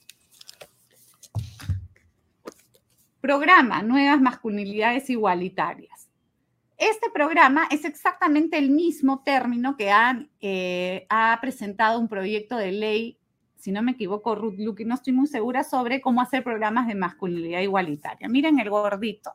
[3.21, 6.09] Programa Nuevas Masculinidades Igualitarias.
[6.81, 12.71] Este programa es exactamente el mismo término que han, eh, ha presentado un proyecto de
[12.71, 13.19] ley,
[13.55, 17.61] si no me equivoco, Ruth no estoy muy segura sobre cómo hacer programas de masculinidad
[17.61, 18.27] igualitaria.
[18.27, 19.31] Miren el gordito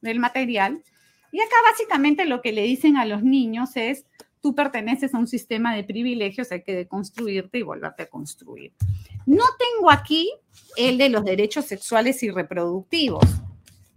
[0.00, 0.82] del material.
[1.32, 4.06] Y acá básicamente lo que le dicen a los niños es,
[4.40, 8.72] tú perteneces a un sistema de privilegios, hay que deconstruirte y volverte a construir.
[9.26, 10.32] No tengo aquí
[10.78, 13.26] el de los derechos sexuales y reproductivos,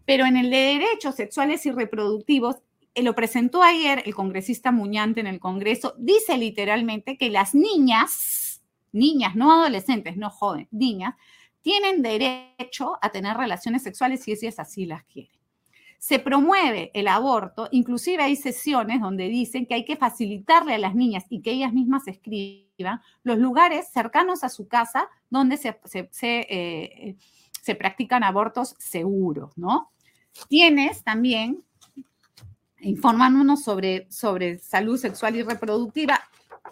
[0.07, 2.55] pero en el de derechos sexuales y reproductivos,
[2.95, 8.63] eh, lo presentó ayer el congresista Muñante en el Congreso, dice literalmente que las niñas,
[8.93, 11.15] niñas, no adolescentes, no jóvenes, niñas,
[11.61, 15.37] tienen derecho a tener relaciones sexuales si ellas así las quieren
[15.99, 20.95] se promueve el aborto, inclusive hay sesiones donde dicen que hay que facilitarle a las
[20.95, 25.79] niñas y que ellas mismas escriban los lugares cercanos a su casa donde se,
[26.21, 27.15] eh,
[27.61, 29.91] se, practican abortos seguros, ¿no?
[30.47, 31.63] Tienes también,
[32.80, 36.21] informándonos sobre, sobre salud sexual y reproductiva,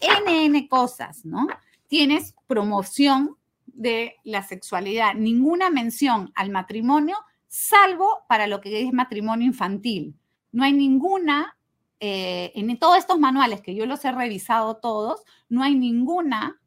[0.02, 1.48] NN cosas, ¿no?
[1.88, 9.48] Tienes promoción de la sexualidad, ninguna mención al matrimonio salvo para lo que es matrimonio
[9.48, 10.16] infantil.
[10.52, 11.58] No hay ninguna,
[12.00, 16.60] eh, en todos estos manuales que yo los he revisado todos, no hay ninguna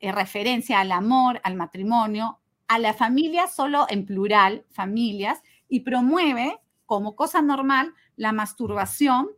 [0.00, 6.58] eh, referencia al amor, al matrimonio, a la familia solo en plural, familias, y promueve
[6.86, 9.28] como cosa normal la masturbación,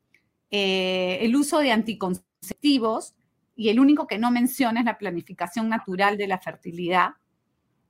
[0.51, 3.17] eh, el uso de anticonceptivos,
[3.57, 7.15] y el único que no menciona es la planificación natural de la fertilidad,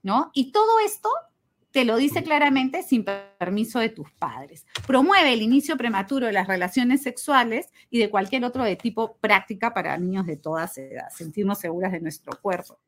[0.02, 0.30] ¿no?
[0.32, 1.10] Y todo esto
[1.72, 4.64] te lo dice claramente sin permiso de tus padres.
[4.86, 9.74] Promueve el inicio prematuro de las relaciones sexuales y de cualquier otro de tipo práctica
[9.74, 12.78] para niños de todas edades, sentirnos seguras de nuestro cuerpo.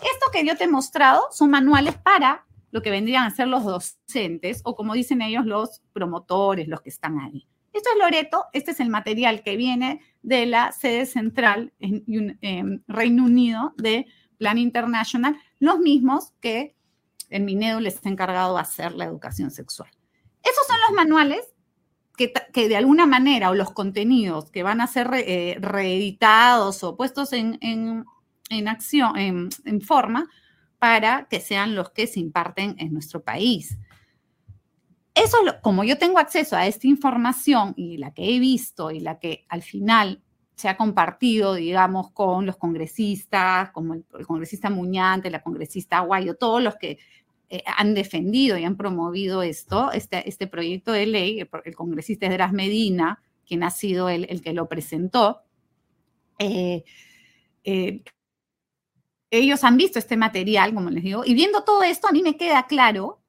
[0.00, 3.64] Esto que yo te he mostrado son manuales para lo que vendrían a ser los
[3.64, 7.46] docentes o como dicen ellos los promotores, los que están ahí.
[7.72, 13.24] Esto es Loreto, este es el material que viene de la sede central en, Reino
[13.24, 16.74] Unido de Plan International, los mismos que
[17.30, 19.90] en Minedo les está encargado de hacer la educación sexual.
[20.42, 21.54] Esos son los manuales
[22.16, 27.32] que, de alguna manera, o los contenidos que van a ser eh, reeditados o puestos
[27.32, 28.04] en,
[28.66, 30.28] acción, en, forma,
[30.78, 33.78] para que sean los que se imparten en nuestro país.
[35.14, 39.18] Eso, como yo tengo acceso a esta información y la que he visto y la
[39.18, 40.22] que al final
[40.54, 46.62] se ha compartido, digamos, con los congresistas, como el, congresista Muñante, la congresista Aguayo, todos
[46.62, 46.98] los que
[47.48, 52.52] eh, han defendido y han promovido esto, este, este proyecto de ley, el, congresista Edras
[52.52, 55.42] Medina, quien ha sido el, el que lo presentó,
[56.38, 56.84] eh,
[57.64, 58.02] eh,
[59.30, 62.36] ellos han visto este material, como les digo, y viendo todo esto, a mí me
[62.36, 63.20] queda claro,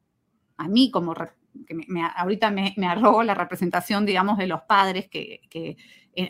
[0.58, 5.10] a mí como que me, ahorita me, me, arrogo la representación, digamos, de los padres
[5.10, 5.78] que, que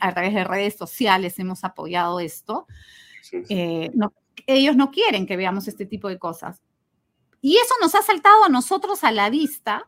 [0.02, 2.68] a través de redes sociales hemos apoyado esto.
[4.48, 6.62] ellos no quieren que veamos este tipo de cosas.
[7.42, 9.88] Y eso nos ha saltado a nosotros a la vista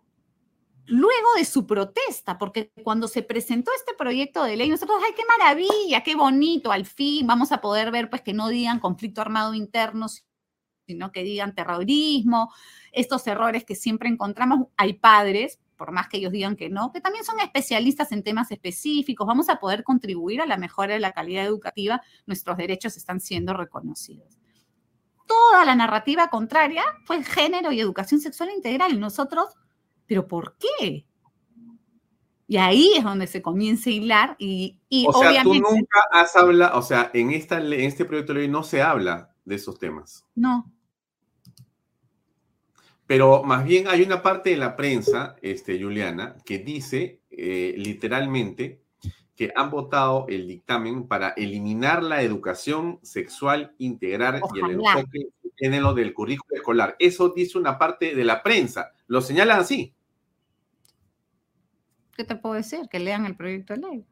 [0.86, 5.24] luego de su protesta, porque cuando se presentó este proyecto de ley, nosotros, ay, qué
[5.38, 9.54] maravilla, qué bonito, al fin vamos a poder ver pues que no digan conflicto armado
[9.54, 10.08] interno,
[10.88, 12.52] sino que digan terrorismo,
[12.92, 17.02] estos errores que siempre encontramos, hay padres, por más que ellos digan que no, que
[17.02, 21.12] también son especialistas en temas específicos, vamos a poder contribuir a la mejora de la
[21.12, 24.42] calidad educativa, nuestros derechos están siendo reconocidos
[25.32, 29.00] toda la narrativa contraria fue género y educación sexual integral.
[29.00, 29.54] Nosotros,
[30.12, 31.06] ¿pero por qué?
[32.46, 34.78] Y ahí es donde se comienza a hilar y,
[35.08, 38.50] o sea, tú nunca has hablado, o sea, en, esta, en este proyecto de ley
[38.50, 40.28] no se habla de esos temas.
[40.36, 40.70] No.
[43.08, 48.82] Pero más bien hay una parte de la prensa, este, Juliana, que dice eh, literalmente
[49.34, 55.30] que han votado el dictamen para eliminar la educación sexual integral y el enfoque
[55.62, 56.98] en lo del currículo escolar.
[57.00, 58.92] Eso dice una parte de la prensa.
[59.08, 59.94] Lo señalan así.
[62.16, 62.88] ¿Qué te puedo decir?
[62.90, 64.06] Que lean el proyecto de ley.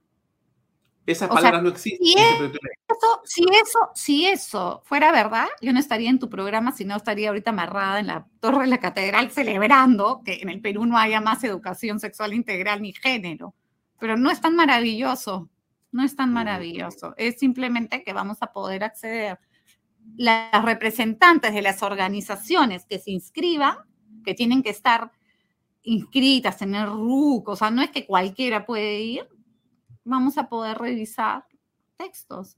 [1.06, 2.06] Esas palabras no existen.
[2.06, 6.95] Si, eso, si, eso, si eso fuera verdad, yo no estaría en tu programa, sino
[6.95, 10.97] estaría ahorita amarrada en la torre de la catedral celebrando que en el Perú no
[10.97, 13.56] haya más educación sexual integral ni género
[14.00, 15.50] pero no es tan maravilloso,
[15.91, 17.14] no es tan maravilloso.
[17.18, 19.39] Es simplemente que vamos a poder acceder.
[20.16, 23.78] Las representantes de las organizaciones que se inscriban,
[24.24, 25.12] que tienen que estar
[25.89, 29.27] inscritas, tener RUC, o sea, no es que cualquiera puede ir,
[30.03, 31.45] vamos a poder revisar
[31.97, 32.57] textos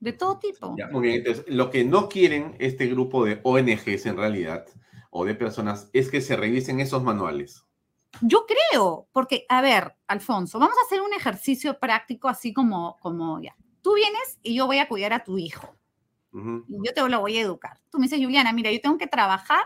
[0.00, 0.74] de todo tipo.
[0.90, 4.66] muy bien, entonces, lo que no quieren este grupo de ONGs en realidad,
[5.10, 7.64] o de personas es que se revisen esos manuales.
[8.22, 13.40] Yo creo, porque, a ver, Alfonso, vamos a hacer un ejercicio práctico así como, como
[13.40, 13.54] ya.
[13.82, 15.76] Tú vienes y yo voy a cuidar a tu hijo.
[16.34, 17.78] Y yo te lo voy a educar.
[17.90, 19.64] Tú me dices, Juliana, mira, yo tengo que trabajar,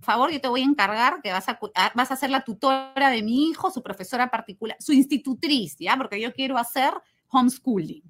[0.00, 1.58] favor, yo te voy a encargar que vas a,
[1.94, 5.96] vas a ser la tutora de mi hijo, su profesora particular, su institutriz, ¿ya?
[5.96, 6.92] Porque yo quiero hacer
[7.28, 8.02] homeschooling.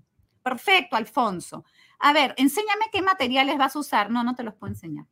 [0.43, 1.65] Perfecto, Alfonso.
[1.99, 4.11] A ver, enséñame qué materiales vas a usar.
[4.11, 5.07] No, no te los puedo enseñar.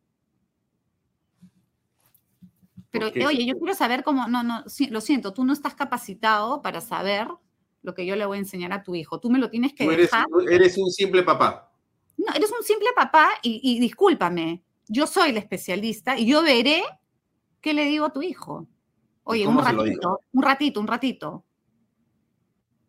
[2.91, 6.81] Pero, oye, yo quiero saber cómo, no, no, lo siento, tú no estás capacitado para
[6.81, 7.29] saber
[7.83, 9.21] lo que yo le voy a enseñar a tu hijo.
[9.21, 10.27] Tú me lo tienes que Tú eres, dejar.
[10.51, 11.71] eres un simple papá.
[12.17, 16.83] No, eres un simple papá y, y discúlpame, yo soy la especialista y yo veré
[17.61, 18.67] qué le digo a tu hijo.
[19.25, 21.45] Oye, un ratito, un ratito, un ratito.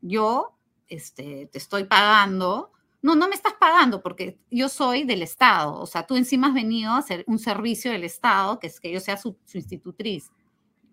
[0.02, 2.72] Yo este, te estoy pagando.
[3.02, 5.80] No, no me estás pagando porque yo soy del Estado.
[5.80, 8.92] O sea, tú encima has venido a hacer un servicio del Estado, que es que
[8.92, 10.32] yo sea su, su institutriz.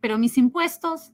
[0.01, 1.13] Pero mis impuestos,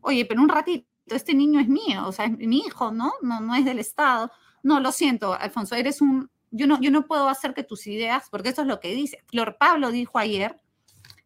[0.00, 3.12] oye, pero un ratito, este niño es mío, o sea, es mi hijo, ¿no?
[3.22, 4.30] No, no es del Estado.
[4.62, 6.30] No, lo siento, Alfonso, eres un...
[6.50, 9.22] Yo no, yo no puedo hacer que tus ideas, porque eso es lo que dice.
[9.26, 10.60] Flor Pablo dijo ayer,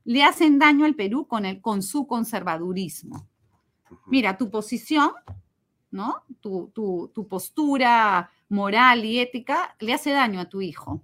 [0.04, 3.26] le hacen daño al Perú con, el, con su conservadurismo.
[4.06, 5.12] Mira, tu posición,
[5.90, 6.24] ¿no?
[6.40, 11.02] Tu, tu, tu postura moral y ética le hace daño a tu hijo.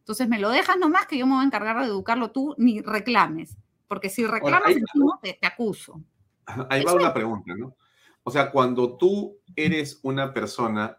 [0.00, 2.80] Entonces me lo dejas nomás que yo me voy a encargar de educarlo tú, ni
[2.82, 3.56] reclames.
[3.88, 4.74] Porque si reclamas,
[5.22, 6.00] te acuso.
[6.46, 7.74] Ahí va Eso una pregunta, ¿no?
[8.22, 10.98] O sea, cuando tú eres una persona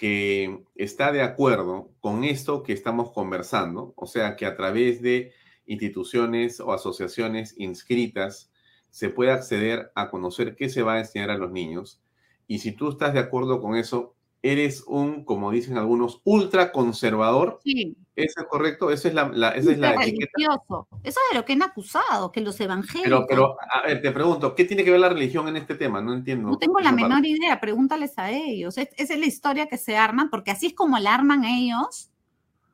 [0.00, 5.34] que está de acuerdo con esto que estamos conversando, o sea, que a través de
[5.66, 8.50] instituciones o asociaciones inscritas
[8.88, 12.00] se puede acceder a conocer qué se va a enseñar a los niños,
[12.46, 17.60] y si tú estás de acuerdo con eso, eres un, como dicen algunos, ultra conservador,
[17.62, 18.90] Sí, ¿eso es correcto?
[18.90, 20.30] Esa es la, la- esa es la etiqueta.
[20.36, 20.88] religioso.
[21.02, 23.04] Eso es de lo que han acusado, que los evangélicos.
[23.04, 26.00] Pero, pero, a ver, te pregunto, ¿qué tiene que ver la religión en este tema?
[26.00, 26.48] No entiendo.
[26.48, 27.02] No tengo la esa parte.
[27.08, 28.78] menor idea, pregúntales a ellos.
[28.78, 32.10] Es- Esa es la historia que se arman, porque así es como la arman ellos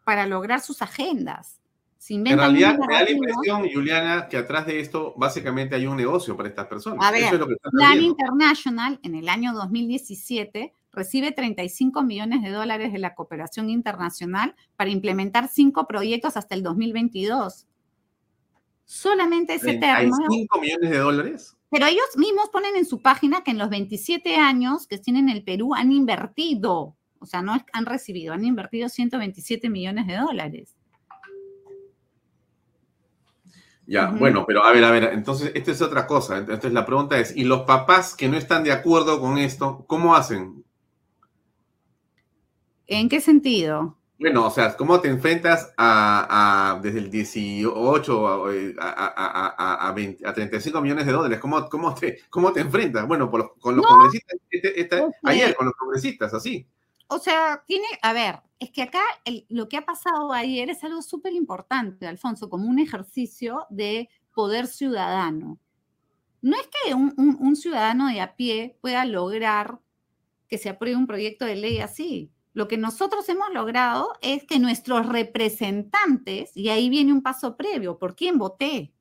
[0.05, 1.61] para lograr sus agendas.
[2.09, 6.37] En realidad, me da la impresión, Juliana, que atrás de esto básicamente hay un negocio
[6.37, 7.05] para estas personas.
[7.05, 8.01] A ver, Eso es lo que Plan.
[8.01, 14.91] International en el año 2017 recibe 35 millones de dólares de la cooperación internacional para
[14.91, 17.67] implementar cinco proyectos hasta el 2022.
[18.87, 20.17] Solamente ese termo.
[20.17, 21.57] 35 millones de dólares.
[21.71, 25.45] Pero ellos mismos ponen en su página que en los 27 años que tienen el
[25.45, 30.77] Perú han invertido, o sea, no han recibido, han invertido 127 millones de dólares.
[33.89, 36.39] Ya, bueno, pero a ver, a ver, entonces, esta es otra cosa.
[36.39, 40.17] Entonces, la pregunta es, ¿y los papás que no están de acuerdo con esto, cómo
[40.17, 40.66] hacen?
[42.87, 43.97] ¿En qué sentido?
[44.19, 48.35] Bueno, o sea, ¿cómo te enfrentas a, a- desde el 18 a,
[48.81, 51.39] a, a- a- a 20 a 35 millones de dólares?
[51.39, 53.07] ¿Cómo, cómo, te, cómo te enfrentas?
[53.07, 53.89] Bueno, por los- con los No.
[53.89, 56.67] congresistas, este- este- ayer con los congresistas, así.
[57.09, 60.83] O sea, tiene, a ver, es que acá el- lo que ha pasado ayer es
[60.83, 65.59] algo súper importante, Alfonso, como un ejercicio de poder ciudadano.
[66.41, 69.79] No es que un, un- un ciudadano de a pie pueda lograr
[70.49, 72.31] que se apruebe un proyecto de ley así.
[72.57, 77.99] Lo que nosotros hemos logrado es que nuestros representantes, y ahí viene un paso previo,
[77.99, 78.95] ¿por quién voté?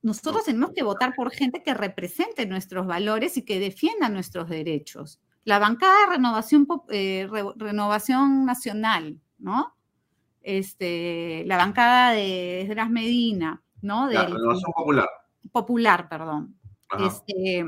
[0.00, 5.20] Nosotros tenemos que votar por gente que represente nuestros valores y que defienda nuestros derechos.
[5.44, 9.76] La bancada de renovación, eh, Re- renovación nacional, ¿no?
[10.40, 14.08] Este, la bancada de Esdras Medina, ¿no?
[14.10, 15.08] La Del- renovación popular.
[15.52, 16.56] popular, perdón.
[16.98, 17.66] Este,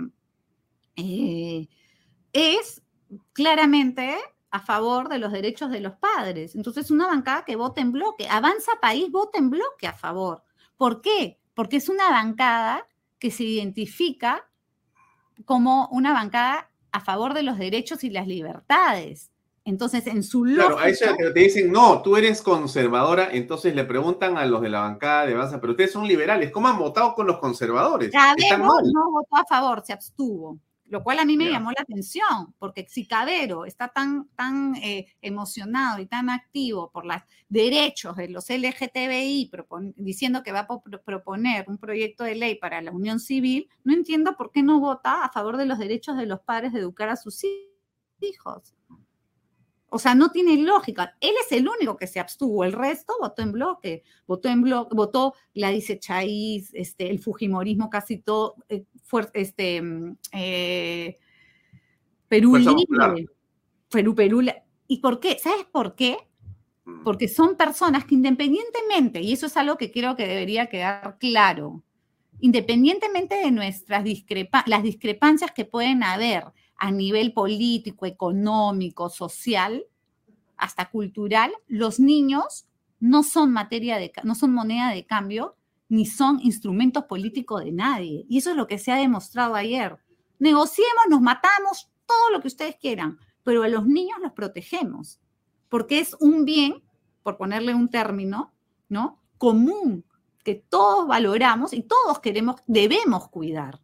[0.96, 1.68] eh,
[2.32, 2.82] es
[3.32, 4.16] claramente
[4.50, 6.54] a favor de los derechos de los padres.
[6.54, 10.42] Entonces, una bancada que vota en bloque, Avanza País vota en bloque a favor.
[10.76, 11.38] ¿Por qué?
[11.54, 12.86] Porque es una bancada
[13.18, 14.48] que se identifica
[15.44, 19.30] como una bancada a favor de los derechos y las libertades.
[19.64, 20.66] Entonces, en su lógica...
[20.66, 21.04] Claro, a eso
[21.34, 25.34] te dicen, no, tú eres conservadora, entonces le preguntan a los de la bancada de
[25.34, 28.10] Avanza, pero ustedes son liberales, ¿cómo han votado con los conservadores?
[28.14, 28.34] Mal.
[28.58, 30.58] no votó a favor, se abstuvo,
[30.90, 35.06] lo cual a mí me llamó la atención, porque si Cabero está tan, tan eh,
[35.20, 37.16] emocionado y tan activo por los
[37.48, 42.54] derechos de los LGTBI, propon- diciendo que va a po- proponer un proyecto de ley
[42.54, 46.16] para la unión civil, no entiendo por qué no vota a favor de los derechos
[46.16, 47.70] de los padres de educar a sus hi-
[48.20, 48.74] hijos.
[49.90, 51.16] O sea, no tiene lógica.
[51.18, 54.02] Él es el único que se abstuvo, el resto votó en bloque.
[54.26, 58.84] Votó en bloque, votó la dice Chaiz, este, el Fujimorismo casi todo, eh,
[59.34, 61.18] este, mm, eh,
[62.28, 63.26] Perú Libre.
[63.90, 64.42] Perú, Perú.
[64.86, 65.38] ¿Y por qué?
[65.38, 66.28] ¿Sabes por qué?
[66.88, 67.04] Mm.
[67.04, 71.82] porque son personas que independientemente, y eso es algo que creo que debería quedar claro,
[72.40, 76.44] independientemente de nuestras discrepa las discrepancias que pueden haber
[76.78, 79.84] a nivel político, económico, social,
[80.56, 82.66] hasta cultural, los niños
[83.00, 85.56] no son materia de, no son moneda de cambio
[85.88, 88.24] ni son instrumentos políticos de nadie.
[88.28, 89.98] Y eso es lo que se ha demostrado ayer.
[90.38, 95.20] Negociemos, nos matamos, todo lo que ustedes quieran, pero a los niños los protegemos,
[95.68, 96.82] porque es un bien,
[97.22, 98.52] por ponerle un término,
[98.88, 99.20] ¿no?
[99.36, 100.04] Común,
[100.42, 103.80] que todos valoramos y todos queremos, debemos cuidar.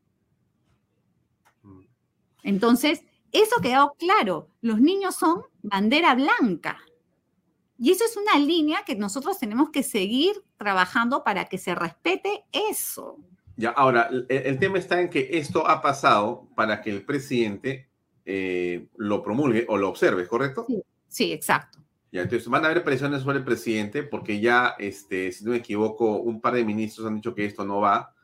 [2.42, 3.02] Entonces,
[3.32, 4.48] eso quedó claro.
[4.60, 6.78] Los niños son bandera blanca.
[7.84, 12.44] Y eso es una línea que nosotros tenemos que seguir trabajando para que se respete
[12.50, 13.18] eso.
[13.58, 17.90] Ya, ahora, el, el tema está en que esto ha pasado para que el presidente
[18.24, 20.64] eh, lo promulgue o lo observe, ¿correcto?
[20.66, 21.78] Sí, sí, exacto.
[22.10, 25.58] Ya, entonces van a haber presiones sobre el presidente porque ya, este, si no me
[25.58, 28.14] equivoco, un par de ministros han dicho que esto no va.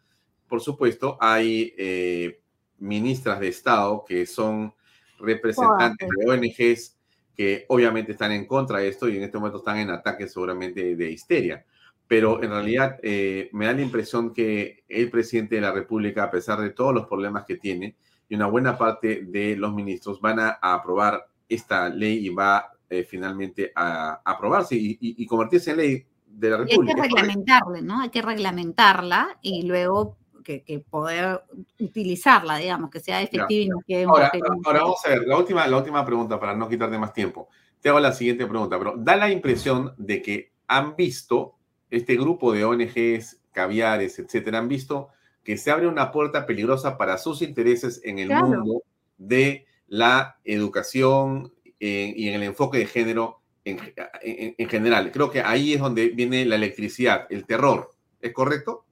[0.48, 2.40] Por supuesto, hay eh,
[2.78, 4.72] ministras de Estado que son
[5.18, 6.99] representantes de ONGs
[7.40, 10.94] que obviamente están en contra de esto y en este momento están en ataque seguramente
[10.94, 11.64] de histeria.
[12.06, 16.30] Pero en realidad eh, me da la impresión que el presidente de la República, a
[16.30, 17.96] pesar de todos los problemas que tiene,
[18.28, 22.72] y una buena parte de los ministros van a, a aprobar esta ley y va
[22.90, 26.92] eh, finalmente a, a aprobarse y, y, y, convertirse en ley de la República.
[26.98, 28.02] Y hay que reglamentarla, ¿no?
[28.02, 31.42] Hay que reglamentarla y luego que, que, poder
[31.78, 34.30] utilizarla, digamos, que sea efectiva y no quede ahora,
[34.64, 37.48] ahora, vamos a ver, la última, la última pregunta para no quitarte más tiempo.
[37.80, 41.56] Te hago la siguiente pregunta, pero da la impresión de que han visto,
[41.90, 45.08] este grupo de ONGs, caviares, etcétera, han visto
[45.42, 48.46] que se abre una puerta peligrosa para sus intereses en el claro.
[48.46, 48.82] mundo
[49.18, 53.78] de la educación eh, y en el enfoque de género en,
[54.22, 55.10] en, en, general.
[55.12, 57.92] Creo que ahí es donde viene la electricidad, el terror.
[58.20, 58.84] ¿Es correcto?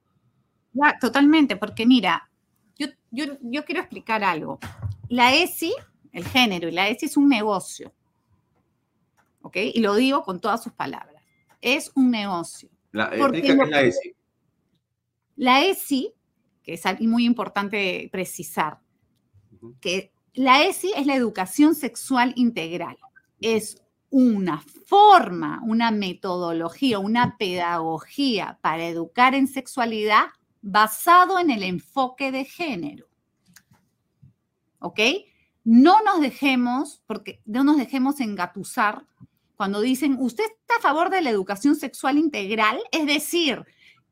[0.73, 2.29] Ya, totalmente, porque mira,
[2.77, 4.59] yo, yo, yo quiero explicar algo.
[5.09, 5.73] La ESI,
[6.11, 7.93] el género y la ESI es un negocio.
[9.41, 9.57] ¿Ok?
[9.57, 11.23] Y lo digo con todas sus palabras.
[11.61, 12.69] Es un negocio.
[12.91, 14.15] La, porque lo, la ESI?
[15.35, 16.13] La ESI,
[16.63, 18.79] que es muy importante precisar,
[19.81, 22.97] que la ESI es la educación sexual integral.
[23.41, 30.27] Es una forma, una metodología, una pedagogía para educar en sexualidad
[30.61, 33.07] basado en el enfoque de género.
[34.79, 34.99] ¿Ok?
[35.63, 39.05] No nos dejemos, porque no nos dejemos engatusar
[39.59, 43.65] cuando dicen, usted está a favor de la educación sexual integral, es decir,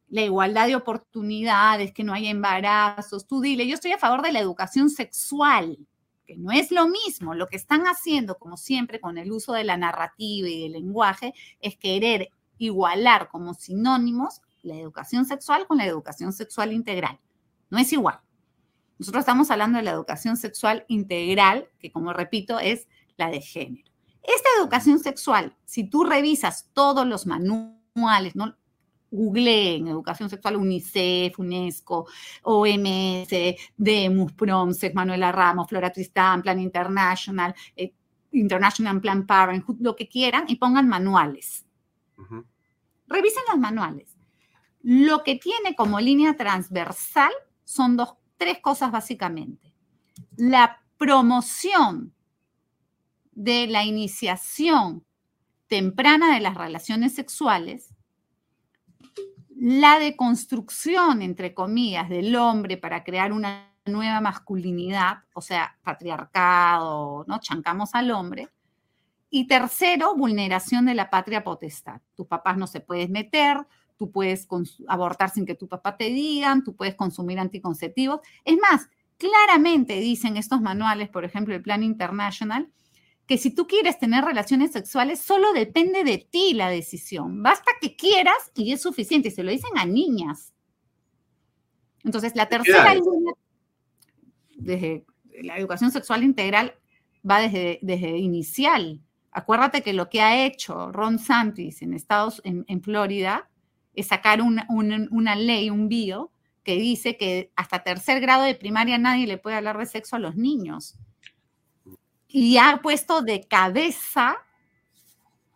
[0.09, 4.33] la igualdad de oportunidades, que no haya embarazos, tú dile, yo estoy a favor de
[4.33, 5.77] la educación sexual,
[6.25, 7.33] que no es lo mismo.
[7.33, 11.33] Lo que están haciendo, como siempre, con el uso de la narrativa y del lenguaje,
[11.61, 17.19] es querer igualar como sinónimos la educación sexual con la educación sexual integral.
[17.69, 18.19] No es igual.
[18.99, 23.91] Nosotros estamos hablando de la educación sexual integral, que como repito, es la de género.
[24.21, 28.55] Esta educación sexual, si tú revisas todos los manuales, ¿no?
[29.09, 32.07] Googleen educación sexual UNICEF, UNESCO,
[32.43, 33.29] OMS,
[33.77, 37.93] DEMUS, PROMSEC, Manuela Ramos, Flora Tristán, Plan International, eh,
[38.33, 41.65] International Plan Parenthood, lo que quieran, y pongan manuales.
[42.17, 42.45] Uh -huh.
[43.07, 44.16] Revisen los manuales.
[44.81, 47.31] Lo que tiene como línea transversal
[47.63, 49.73] son dos, tres cosas básicamente.
[50.35, 52.13] La promoción
[53.31, 55.05] de la iniciación
[55.67, 57.93] temprana de las relaciones sexuales,
[59.55, 67.39] la deconstrucción, entre comillas, del hombre para crear una nueva masculinidad, o sea, patriarcado, ¿no?
[67.39, 68.49] Chancamos al hombre.
[69.29, 72.01] Y tercero, vulneración de la patria potestad.
[72.15, 73.57] Tus papás no se puedes meter,
[73.97, 74.47] tú puedes
[74.87, 78.21] abortar sin que tu papá te digan, tú puedes consumir anticonceptivos.
[78.45, 82.69] Es más, claramente dicen estos manuales, por ejemplo, el Plan International,
[83.27, 87.43] que si tú quieres tener relaciones sexuales, solo depende de ti la decisión.
[87.43, 89.27] Basta que quieras y es suficiente.
[89.27, 90.53] Y se lo dicen a niñas.
[92.05, 93.33] Entonces, la tercera línea,
[94.55, 95.05] desde
[95.41, 96.75] la educación sexual integral,
[97.29, 99.01] va desde, desde inicial.
[99.31, 103.49] Acuérdate que lo que ha hecho Ron Santis en Estados, en, en Florida,
[104.03, 106.27] sacar una, ley, un bill,
[106.63, 110.19] que dice que hasta tercer grado de primaria nadie le puede hablar de sexo a
[110.19, 110.97] los niños
[112.27, 114.37] y ha puesto de cabeza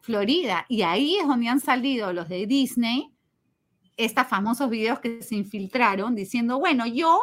[0.01, 0.65] Florida.
[0.67, 3.13] Y ahí es donde han salido los de Disney,
[3.97, 7.21] estos famosos videos que se infiltraron diciendo, bueno, yo,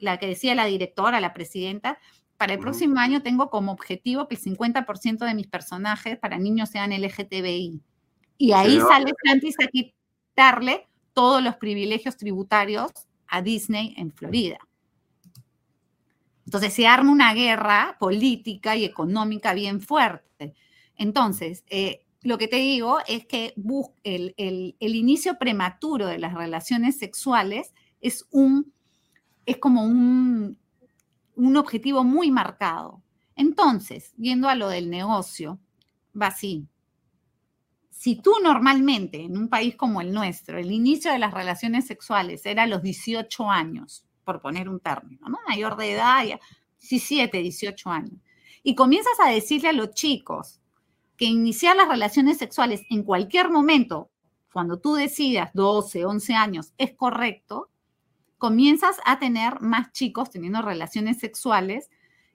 [0.00, 1.98] la que decía la directora, la presidenta,
[2.36, 6.68] para el próximo año tengo como objetivo que el 50% de mis personajes para niños
[6.68, 7.80] sean LGTBI.
[8.36, 8.88] Y ahí Señor.
[8.88, 9.66] sale Santis a
[10.38, 12.92] quitarle todos los privilegios tributarios
[13.26, 14.58] a Disney en Florida.
[16.46, 20.54] Entonces se arma una guerra política y económica bien fuerte.
[20.94, 23.52] Entonces, eh, lo que te digo es que
[24.04, 28.72] el inicio prematuro de las relaciones sexuales es un,
[29.44, 30.56] es como un,
[31.34, 33.02] un objetivo muy marcado.
[33.34, 35.58] Entonces, yendo a lo del negocio,
[36.14, 36.68] va así.
[37.98, 42.46] Si tú normalmente en un país como el nuestro, el inicio de las relaciones sexuales
[42.46, 45.38] era a los 18 años, por poner un término, ¿no?
[45.48, 46.38] Mayor de edad, ya,
[46.78, 48.20] 17, 18 años,
[48.62, 50.60] y comienzas a decirle a los chicos
[51.16, 54.12] que iniciar las relaciones sexuales en cualquier momento,
[54.52, 57.68] cuando tú decidas 12, 11 años, es correcto,
[58.38, 61.90] comienzas a tener más chicos teniendo relaciones sexuales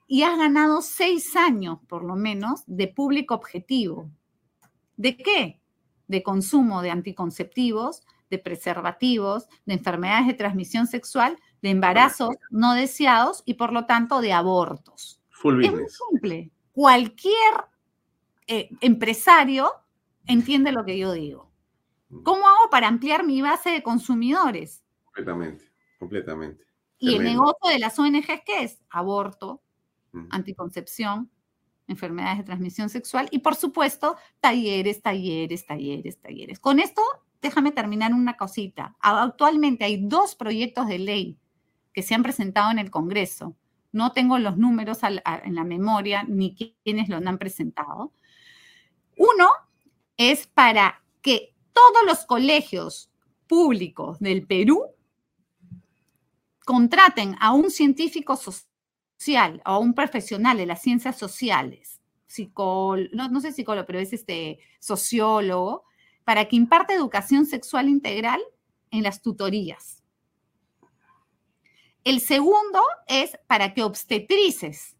[0.08, 4.12] y has ganado seis años, por lo menos, de público objetivo.
[4.98, 5.60] ¿De qué?
[6.08, 13.44] De consumo de anticonceptivos, de preservativos, de enfermedades de transmisión sexual, de embarazos no deseados
[13.46, 15.22] y, por lo tanto, de abortos.
[15.30, 16.52] Full Es muy simple.
[16.72, 17.54] Cualquier
[18.48, 19.72] eh, empresario
[20.26, 21.52] entiende lo que yo digo.
[22.24, 24.84] ¿Cómo hago para ampliar mi base de consumidores?
[25.06, 25.66] Completamente,
[25.98, 26.64] completamente.
[27.00, 28.84] Y el negocio de las ONGs, ¿qué es?
[28.90, 29.64] Aborto,
[30.14, 30.28] Mm.
[30.30, 31.30] anticoncepción,
[31.88, 36.60] enfermedades de transmisión sexual y, por supuesto, talleres, talleres, talleres, talleres.
[36.60, 37.02] Con esto,
[37.42, 38.96] déjame terminar una cosita.
[39.00, 41.38] Actualmente hay dos proyectos de ley
[41.94, 43.56] que se han presentado en el Congreso.
[43.92, 48.12] No tengo los números en la memoria ni qui- quiénes los han presentado.
[49.18, 49.50] Uno
[50.18, 53.12] es para que todos los colegios
[53.46, 54.86] públicos del Perú
[56.66, 58.70] contraten a un científico social
[59.28, 64.14] o a un profesional de las ciencias sociales, psicólogo, no, no sé psicólogo, pero es
[64.14, 65.86] este sociólogo,
[66.24, 68.42] para que imparte educación sexual integral
[68.92, 70.04] en las tutorías.
[72.04, 74.98] El segundo es para que obstetrices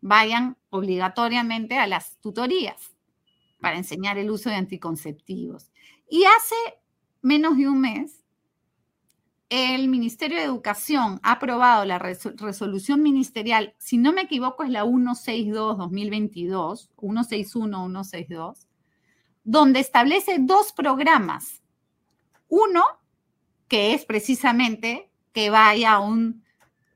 [0.00, 2.94] vayan obligatoriamente a las tutorías
[3.60, 5.70] para enseñar el uso de anticonceptivos.
[6.08, 6.54] Y hace
[7.20, 8.24] menos de un mes,
[9.50, 14.70] el Ministerio de Educación ha aprobado la resol- resolución ministerial, si no me equivoco es
[14.70, 18.66] la 162-2022, 161-162,
[19.44, 21.62] donde establece dos programas.
[22.48, 22.84] Uno,
[23.68, 26.44] que es precisamente que vaya un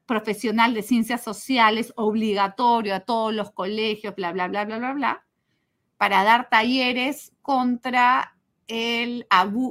[0.05, 5.25] profesional de ciencias sociales obligatorio a todos los colegios, bla, bla, bla, bla, bla, bla,
[5.97, 8.37] para dar talleres contra
[8.67, 9.27] el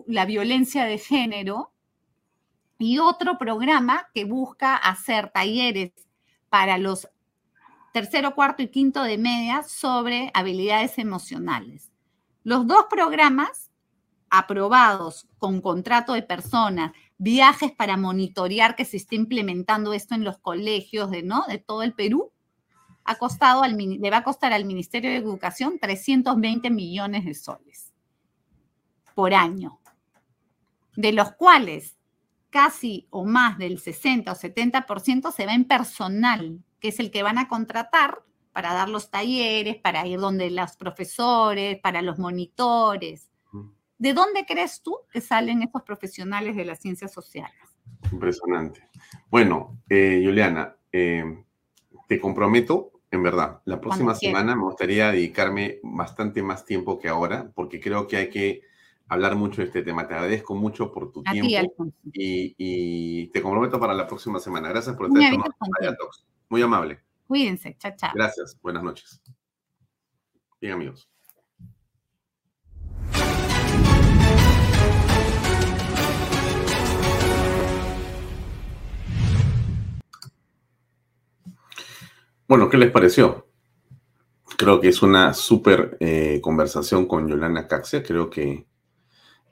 [0.07, 1.70] la violencia de género
[2.81, 5.91] y otro programa que busca hacer talleres
[6.49, 7.07] para los
[7.93, 11.91] tercero, cuarto y quinto de media sobre habilidades emocionales.
[12.43, 13.69] Los dos programas
[14.31, 20.39] aprobados con contrato de personas, viajes para monitorear que se esté implementando esto en los
[20.39, 21.45] colegios de, ¿no?
[21.47, 22.31] de todo el Perú,
[23.03, 27.91] ha costado al, le va a costar al Ministerio de Educación 320 millones de soles
[29.13, 29.79] por año,
[30.95, 31.97] de los cuales
[32.51, 37.23] casi o más del 60 o 70% se va en personal, que es el que
[37.23, 43.31] van a contratar para dar los talleres, para ir donde los profesores, para los monitores.
[43.97, 47.55] ¿De dónde crees tú que salen estos profesionales de las ciencias sociales?
[48.11, 48.89] Impresionante.
[49.29, 51.43] Bueno, eh, Juliana, eh,
[52.07, 57.51] te comprometo, en verdad, la próxima semana me gustaría dedicarme bastante más tiempo que ahora,
[57.53, 58.61] porque creo que hay que
[59.11, 60.07] hablar mucho de este tema.
[60.07, 61.97] Te agradezco mucho por tu A ti, tiempo Alfonso.
[62.13, 64.69] y, y te comprometo para la próxima semana.
[64.69, 65.51] Gracias por estar con.
[65.81, 66.25] Talks.
[66.47, 66.99] Muy amable.
[67.27, 68.11] Cuídense, chao, chao.
[68.15, 68.57] Gracias.
[68.61, 69.21] Buenas noches.
[70.61, 71.09] Bien, amigos.
[82.47, 83.47] Bueno, ¿qué les pareció?
[84.57, 88.03] Creo que es una súper eh, conversación con Yolanda Caxia.
[88.03, 88.70] Creo que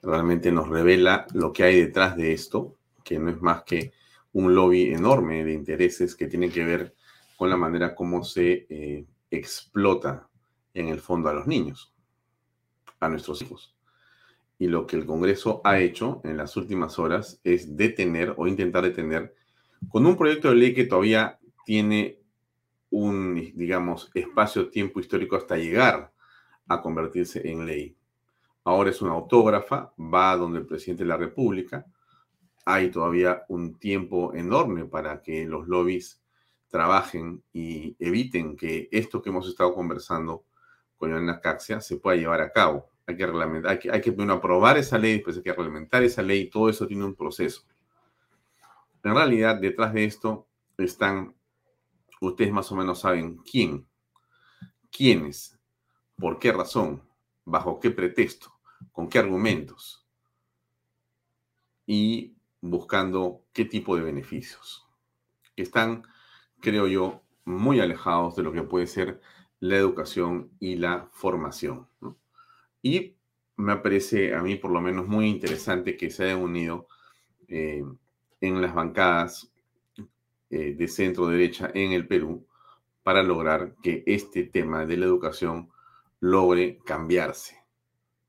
[0.02, 3.92] realmente nos revela lo que hay detrás de esto, que no es más que
[4.32, 6.94] un lobby enorme de intereses que tienen que ver
[7.36, 10.28] con la manera como se eh, explota
[10.74, 11.92] en el fondo a los niños,
[13.00, 13.74] a nuestros hijos.
[14.58, 18.84] Y lo que el Congreso ha hecho en las últimas horas es detener o intentar
[18.84, 19.34] detener
[19.88, 22.20] con un proyecto de ley que todavía tiene
[22.90, 26.12] un, digamos, espacio-tiempo histórico hasta llegar
[26.68, 27.96] a convertirse en ley.
[28.64, 31.86] Ahora es una autógrafa, va donde el presidente de la República.
[32.66, 36.20] Hay todavía un tiempo enorme para que los lobbies
[36.68, 40.44] trabajen y eviten que esto que hemos estado conversando
[40.96, 42.88] con Yolanda Caxia se pueda llevar a cabo.
[43.06, 46.22] hay que, reglamentar, hay que, hay que aprobar esa ley, después hay que reglamentar esa
[46.22, 47.62] ley, todo eso tiene un proceso.
[49.02, 50.46] En realidad, detrás de esto
[50.76, 51.34] están,
[52.20, 53.86] ustedes más o menos saben quién,
[54.92, 55.58] quiénes,
[56.16, 57.02] por qué razón,
[57.50, 58.52] bajo qué pretexto,
[58.92, 60.06] con qué argumentos
[61.86, 64.86] y buscando qué tipo de beneficios.
[65.56, 66.04] Están,
[66.60, 69.20] creo yo, muy alejados de lo que puede ser
[69.58, 71.88] la educación y la formación.
[72.82, 73.16] Y
[73.56, 76.86] me parece a mí por lo menos muy interesante que se hayan unido
[77.48, 77.84] eh,
[78.40, 79.52] en las bancadas
[80.48, 82.46] eh, de centro derecha en el Perú
[83.02, 85.70] para lograr que este tema de la educación
[86.20, 87.56] logre cambiarse.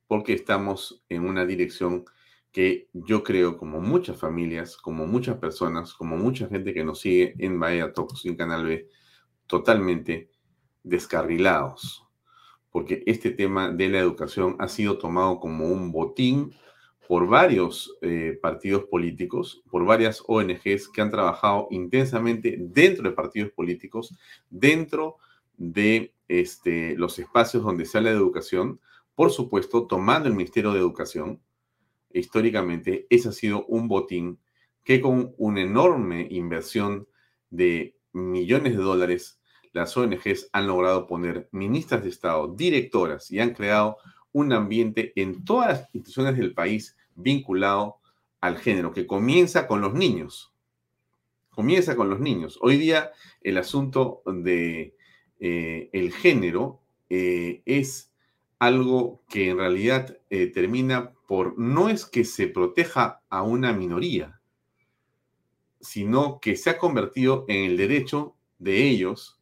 [0.08, 2.06] Porque estamos en una dirección
[2.52, 7.34] que yo creo, como muchas familias, como muchas personas, como mucha gente que nos sigue
[7.38, 8.90] en Bahía Talks en Canal B,
[9.48, 10.30] totalmente
[10.84, 12.06] descarrilados,
[12.72, 16.54] porque este tema de la educación ha sido tomado como un botín
[17.08, 23.52] por varios eh, partidos políticos, por varias ONGs que han trabajado intensamente dentro de partidos
[23.52, 24.18] políticos,
[24.50, 25.18] dentro
[25.58, 28.80] de este, los espacios donde se habla de educación,
[29.16, 31.42] por supuesto, tomando el Ministerio de Educación.
[32.14, 34.40] Históricamente, ese ha sido un botín
[34.86, 37.08] que con una enorme inversión
[37.50, 39.42] de millones de dólares
[39.74, 43.98] las ONGs han logrado poner ministras de Estado, directoras y han creado
[44.32, 47.98] un ambiente en todas las instituciones del país vinculado
[48.40, 50.54] al género, que comienza con los niños.
[51.50, 52.58] Comienza con los niños.
[52.62, 53.12] Hoy día
[53.42, 54.96] el asunto de
[55.44, 58.14] eh, el género eh, es
[58.60, 64.40] algo que en realidad eh, termina por, no es que se proteja a una minoría,
[65.80, 69.42] sino que se ha convertido en el derecho de ellos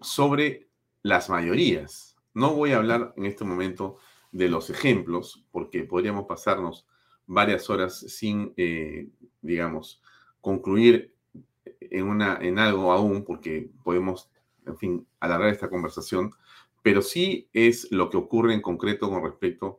[0.00, 0.66] sobre
[1.04, 2.16] las mayorías.
[2.34, 3.98] No voy a hablar en este momento
[4.32, 6.88] de los ejemplos, porque podríamos pasarnos
[7.26, 8.52] varias horas sin,
[9.40, 10.02] digamos,
[10.40, 11.14] concluir
[11.80, 14.28] en, una, en algo aún, porque podemos,
[14.66, 16.32] en fin, alargar esta conversación,
[16.82, 19.78] pero sí es lo que ocurre en concreto con respecto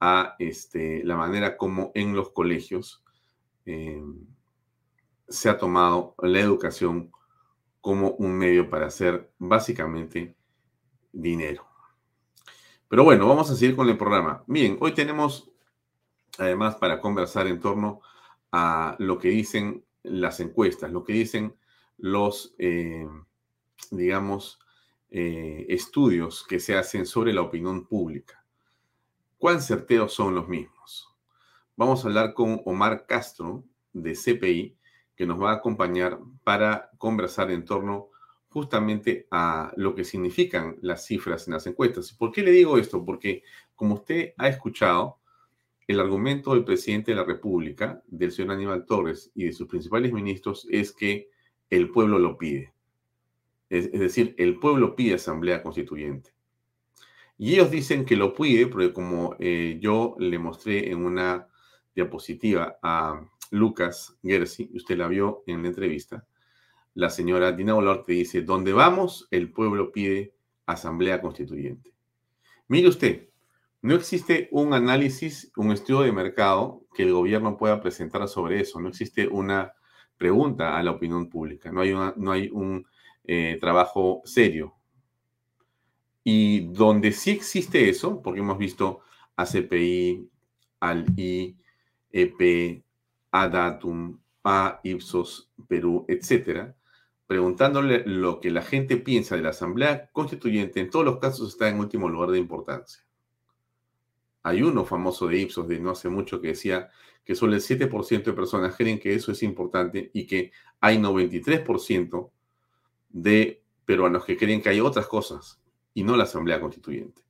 [0.00, 3.02] a este, la manera como en los colegios
[3.64, 4.02] eh,
[5.28, 7.10] se ha tomado la educación
[7.80, 10.36] como un medio para hacer básicamente
[11.12, 11.66] dinero.
[12.88, 14.44] Pero bueno, vamos a seguir con el programa.
[14.46, 15.50] Bien, hoy tenemos
[16.38, 18.00] además para conversar en torno
[18.52, 21.56] a lo que dicen las encuestas, lo que dicen
[21.98, 23.08] los, eh,
[23.90, 24.58] digamos,
[25.10, 28.44] eh, estudios que se hacen sobre la opinión pública.
[29.38, 31.14] ¿Cuán certeros son los mismos?
[31.76, 34.76] Vamos a hablar con Omar Castro de CPI,
[35.14, 38.10] que nos va a acompañar para conversar en torno
[38.48, 42.12] justamente a lo que significan las cifras en las encuestas.
[42.12, 43.04] ¿Por qué le digo esto?
[43.04, 43.42] Porque,
[43.74, 45.18] como usted ha escuchado,
[45.86, 50.12] el argumento del presidente de la República, del señor Aníbal Torres y de sus principales
[50.12, 51.30] ministros es que
[51.70, 52.72] el pueblo lo pide.
[53.68, 56.32] Es, decir, el pueblo pide asamblea constituyente.
[57.38, 61.48] Y ellos dicen que lo pide, porque como eh, yo le mostré en una
[61.94, 66.26] diapositiva a Lucas Gersi, usted la vio en la entrevista,
[66.94, 71.92] la señora Dina Boluarte dice, donde vamos, el pueblo pide asamblea constituyente.
[72.68, 73.28] Mire usted,
[73.82, 78.80] no existe un análisis, un estudio de mercado que el gobierno pueda presentar sobre eso,
[78.80, 79.74] no existe una
[80.16, 82.86] pregunta a la opinión pública, no hay, no hay un
[83.26, 84.74] eh, trabajo serio.
[86.24, 89.00] Y donde sí existe eso, porque hemos visto
[89.36, 90.28] a CPI,
[90.80, 92.84] al IEP,
[93.30, 96.76] a Datum, a Ipsos Perú, etcétera,
[97.26, 101.68] preguntándole lo que la gente piensa de la Asamblea Constituyente, en todos los casos está
[101.68, 103.02] en último lugar de importancia.
[104.42, 106.88] Hay uno famoso de Ipsos de no hace mucho que decía
[107.24, 112.30] que solo el 7% de personas creen que eso es importante y que hay 93%
[113.16, 115.58] de peruanos que creen que hay otras cosas
[115.94, 117.22] y no la Asamblea Constituyente.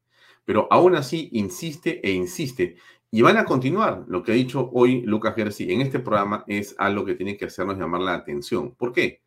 [0.44, 2.76] Pero aún así insiste e insiste
[3.12, 4.04] y van a continuar.
[4.08, 7.44] Lo que ha dicho hoy Lucas Gersi en este programa es algo que tiene que
[7.44, 8.74] hacernos llamar la atención.
[8.74, 9.22] ¿Por qué?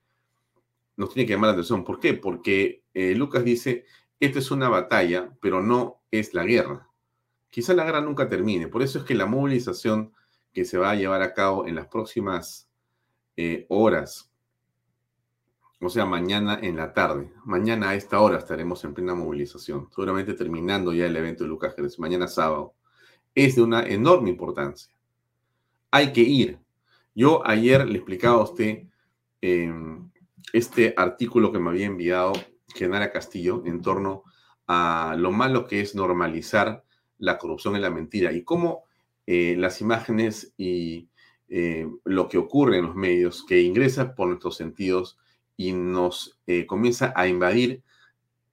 [0.98, 1.86] Nos tiene que llamar la atención.
[1.86, 2.14] ¿Por qué?
[2.14, 3.86] Porque eh, Lucas dice,
[4.20, 6.90] esto es una batalla, pero no es la guerra.
[7.50, 8.68] Quizá la guerra nunca termine.
[8.68, 10.12] Por eso es que la movilización
[10.52, 12.70] que se va a llevar a cabo en las próximas
[13.38, 14.29] eh, horas,
[15.82, 20.34] o sea, mañana en la tarde, mañana a esta hora estaremos en plena movilización, seguramente
[20.34, 22.74] terminando ya el evento de Lucas Gersi, mañana sábado
[23.34, 24.94] es de una enorme importancia.
[25.92, 26.60] Hay que ir.
[27.16, 28.84] Yo ayer le explicaba a usted
[29.42, 30.10] em,
[30.52, 32.34] este artículo que me había enviado
[32.76, 34.24] Genara Castillo en torno
[34.68, 36.84] a lo malo que es normalizar
[37.18, 38.84] la corrupción y la mentira y cómo
[39.26, 41.10] eh, las imágenes y
[41.48, 45.18] eh, lo que ocurre en los medios, que ingresa por nuestros sentidos
[45.60, 47.84] y nos eh, comienza a invadir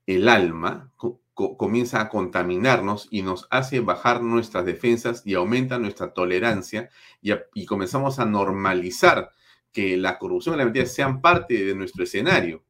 [0.07, 5.79] el alma, co- co- comienza a contaminarnos y nos hace bajar nuestras defensas y aumenta
[5.79, 6.91] nuestra tolerancia
[7.55, 9.31] y comenzamos a normalizar
[9.73, 12.65] que la corrupción y la mentira sean parte de nuestro escenario.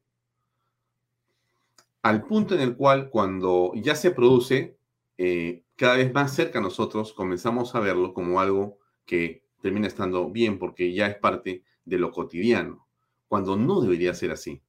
[2.01, 4.77] Al punto en el cual cuando ya se produce,
[5.17, 10.29] eh, cada vez más cerca a nosotros, comenzamos a verlo como algo que termina estando
[10.31, 12.86] bien porque ya es parte de lo cotidiano,
[13.27, 14.61] cuando no debería ser así.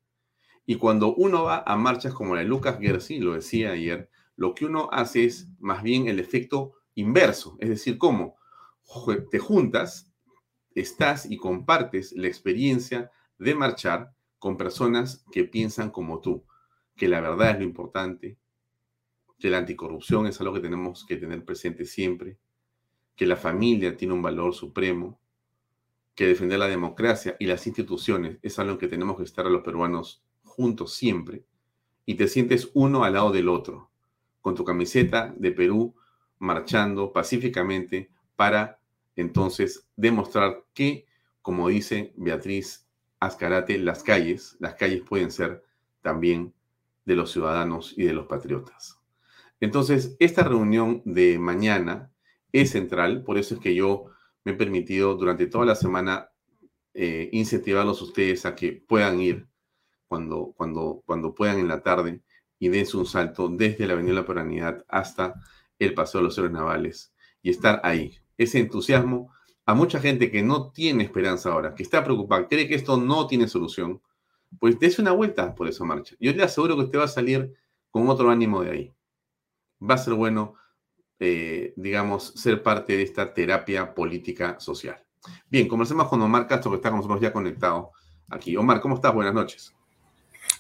[0.67, 4.55] Y cuando uno va a marchas como la de Lucas Gersi, lo decía ayer, lo
[4.55, 8.37] que uno hace es más bien el efecto inverso, es decir, cómo
[9.31, 10.13] te juntas,
[10.75, 16.45] estás y compartes la experiencia de marchar con personas que piensan como tú,
[16.97, 18.39] que la verdad es lo importante,
[19.39, 22.39] que la anticorrupción es algo que tenemos que tener presente siempre,
[23.15, 25.21] que la familia tiene un valor supremo,
[26.19, 29.63] que defender la democracia y las instituciones es algo que tenemos que estar a los
[29.63, 31.45] peruanos juntos siempre,
[32.07, 33.93] y te sientes uno al lado del otro,
[34.41, 35.95] con tu camiseta de Perú,
[36.41, 38.81] marchando pacíficamente para
[39.15, 41.07] entonces demostrar que,
[41.41, 42.89] como dice Beatriz
[43.21, 45.63] Azcarate, las calles, las calles pueden ser
[46.03, 46.53] también
[47.05, 48.99] de los ciudadanos y de los patriotas.
[49.61, 52.11] Entonces, esta reunión de mañana
[52.51, 54.07] es central, por eso es que yo
[54.49, 56.31] me he permitido durante toda la semana
[56.95, 59.47] eh, incentivarlos ustedes a que puedan ir
[60.07, 62.23] cuando, cuando, cuando puedan en la tarde
[62.59, 65.35] y dense un salto desde la Avenida de la Peranidad hasta
[65.79, 68.19] el Paseo de los Héroes Navales y estar ahí.
[68.39, 69.31] Ese entusiasmo
[69.67, 73.27] a mucha gente que no tiene esperanza ahora, que está preocupada, cree que esto no
[73.27, 74.01] tiene solución,
[74.59, 76.17] pues dése una vuelta por esa marcha.
[76.19, 77.53] Yo le aseguro que usted va a salir
[77.91, 78.95] con otro ánimo de ahí.
[79.79, 80.55] Va a ser bueno,
[81.21, 85.03] eh, digamos, ser parte de esta terapia política social.
[85.51, 87.93] Bien, conversemos con Omar Castro, que está con nosotros ya conectado
[88.29, 88.57] aquí.
[88.57, 89.13] Omar, ¿cómo estás?
[89.13, 89.75] Buenas noches.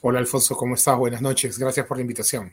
[0.00, 0.96] Hola Alfonso, ¿cómo estás?
[0.96, 2.52] Buenas noches, gracias por la invitación.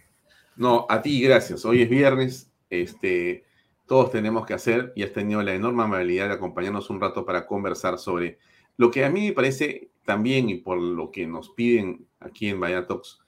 [0.56, 1.66] No, a ti gracias.
[1.66, 3.44] Hoy es viernes, este,
[3.86, 7.46] todos tenemos que hacer y has tenido la enorme amabilidad de acompañarnos un rato para
[7.46, 8.40] conversar sobre
[8.78, 12.60] lo que a mí me parece también y por lo que nos piden aquí en
[12.60, 13.20] Vaya Talks,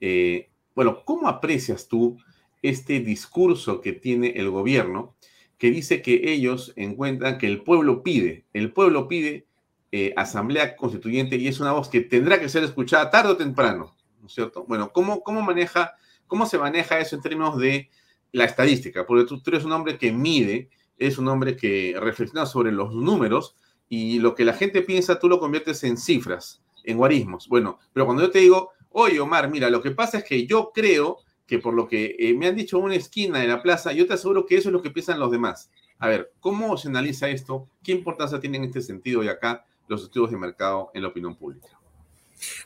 [0.00, 2.18] eh, bueno, ¿cómo aprecias tú
[2.64, 5.14] este discurso que tiene el gobierno
[5.58, 9.46] que dice que ellos encuentran que el pueblo pide, el pueblo pide
[9.92, 13.94] eh, asamblea constituyente y es una voz que tendrá que ser escuchada tarde o temprano,
[14.18, 14.64] ¿no es cierto?
[14.66, 15.92] Bueno, ¿cómo, cómo maneja,
[16.26, 17.90] cómo se maneja eso en términos de
[18.32, 19.06] la estadística?
[19.06, 22.94] Porque tú, tú eres un hombre que mide, es un hombre que reflexiona sobre los
[22.94, 23.56] números
[23.90, 27.46] y lo que la gente piensa tú lo conviertes en cifras, en guarismos.
[27.46, 30.72] Bueno, pero cuando yo te digo, oye Omar, mira, lo que pasa es que yo
[30.74, 34.06] creo que por lo que eh, me han dicho una esquina de la plaza, yo
[34.06, 35.70] te aseguro que eso es lo que piensan los demás.
[35.98, 37.68] A ver, ¿cómo se analiza esto?
[37.82, 41.36] ¿Qué importancia tiene en este sentido y acá los estudios de mercado en la opinión
[41.36, 41.68] pública?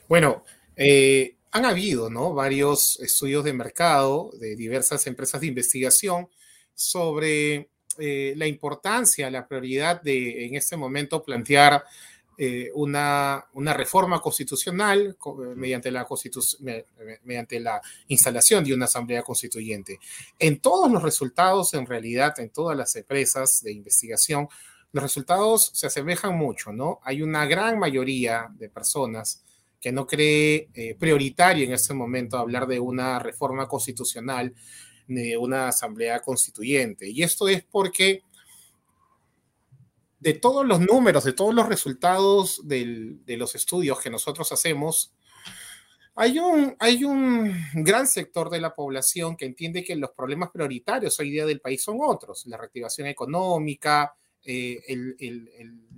[0.07, 0.43] Bueno,
[0.75, 2.33] eh, han habido ¿no?
[2.33, 6.29] varios estudios de mercado de diversas empresas de investigación
[6.73, 11.83] sobre eh, la importancia, la prioridad de en este momento plantear
[12.41, 15.17] eh, una, reforma constitucional
[15.57, 16.39] mediante la, constitu
[17.25, 19.99] mediante la instalación de una asamblea constituyente.
[20.39, 24.47] En todos los resultados, en realidad, en todas las empresas de investigación,
[24.93, 27.01] los resultados se asemejan mucho, ¿no?
[27.03, 29.43] Hay una gran mayoría de personas
[29.81, 34.53] que no cree eh, prioritario en este momento hablar de una reforma constitucional
[35.07, 37.09] ni de una asamblea constituyente.
[37.09, 38.23] Y esto es porque
[40.19, 45.13] de todos los números, de todos los resultados de los estudios que nosotros hacemos,
[46.21, 51.17] hay un, hay un gran sector de la población que entiende que los problemas prioritarios
[51.17, 55.15] hoy día del país son otros, la reactivación económica, eh, el,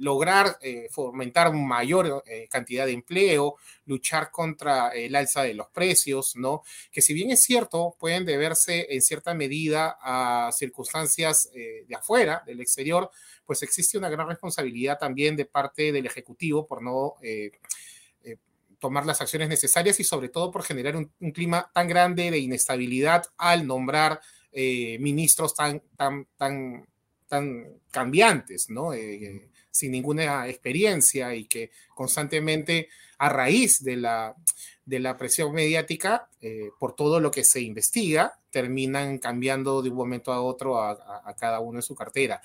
[0.01, 6.35] lograr eh, fomentar mayor eh, cantidad de empleo, luchar contra el alza de los precios,
[6.35, 6.63] ¿no?
[6.91, 12.41] Que si bien es cierto, pueden deberse en cierta medida a circunstancias eh, de afuera,
[12.45, 13.11] del exterior,
[13.45, 17.15] pues existe una gran responsabilidad también de parte del Ejecutivo por no
[18.79, 23.25] tomar las acciones necesarias y sobre todo por generar un, clima tan grande de inestabilidad
[23.37, 24.19] al nombrar
[24.51, 25.83] ministros tan,
[27.31, 28.93] tan cambiantes, ¿no?
[28.93, 34.35] Eh, sin ninguna experiencia y que constantemente a raíz de la,
[34.85, 39.95] de la presión mediática eh, por todo lo que se investiga terminan cambiando de un
[39.95, 42.41] momento a otro a, cada uno en su cartera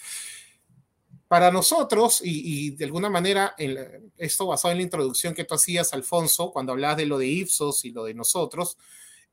[1.27, 5.57] para nosotros, y, y de alguna manera, en, esto basado en la introducción que tú
[5.57, 8.79] hacías, Alfonso, cuando hablabas de lo de Ipsos y lo de nosotros,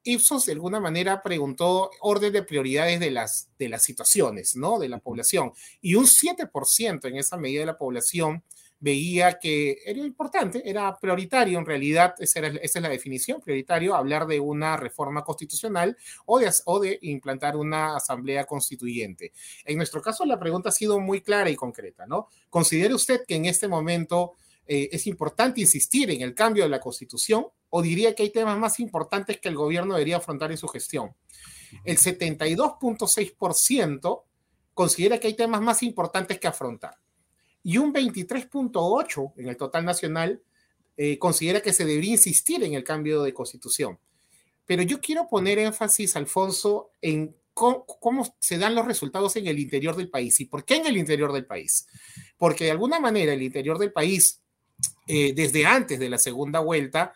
[0.04, 4.80] Ipsos de alguna manera preguntó orden de prioridades de las, de las situaciones, ¿no?
[4.80, 5.54] De la población.
[5.82, 8.43] Y un 7% en esa medida de la población
[8.84, 13.95] veía que era importante, era prioritario en realidad, esa, era, esa, es la definición, prioritario,
[13.95, 15.95] hablar de una reforma constitucional
[16.26, 19.32] o de, o de implantar una asamblea constituyente.
[19.64, 22.28] En nuestro caso, la pregunta ha sido muy clara y concreta, ¿no?
[22.49, 24.34] ¿Considera usted que en este momento
[24.68, 28.57] eh, es importante insistir en el cambio de la constitución o diría que hay temas
[28.57, 31.14] más importantes que el gobierno debería afrontar en su gestión?
[31.84, 34.24] El 72.6%
[34.74, 36.95] considera que hay temas más importantes que afrontar
[37.64, 40.41] y un 23.8 en el total nacional
[40.97, 43.97] eh, considera que se debería insistir en el cambio de constitución.
[44.66, 49.59] Pero yo quiero poner énfasis, Alfonso, en cómo, cómo, se dan los resultados en el
[49.59, 50.39] interior del país.
[50.39, 51.88] ¿Y por qué en el interior del país?
[52.38, 54.41] Porque de alguna manera el interior del país,
[55.08, 57.14] eh, desde antes de la segunda vuelta,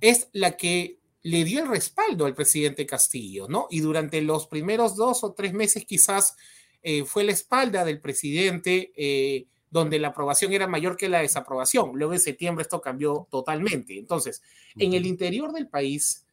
[0.00, 3.66] es la que le dio el respaldo al presidente Castillo, ¿no?
[3.70, 6.36] Y durante los primeros dos o tres meses quizás
[6.82, 11.92] eh, fue la espalda del presidente, eh, donde la aprobación era mayor que la desaprobación.
[11.94, 13.98] Luego en septiembre esto cambió totalmente.
[13.98, 14.42] Entonces,
[14.76, 16.24] en el interior del país,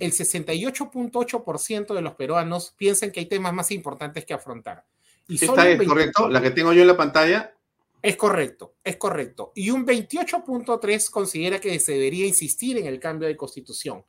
[0.00, 4.84] el 68.8% de los peruanos piensan que hay temas más importantes que afrontar.
[5.28, 6.28] Y ¿Esta es correcto?
[6.28, 7.54] ¿La que tengo yo en la pantalla?
[8.02, 9.52] Es correcto, es correcto.
[9.54, 14.04] Y un 28.3 considera que se debería insistir en el cambio de constitución.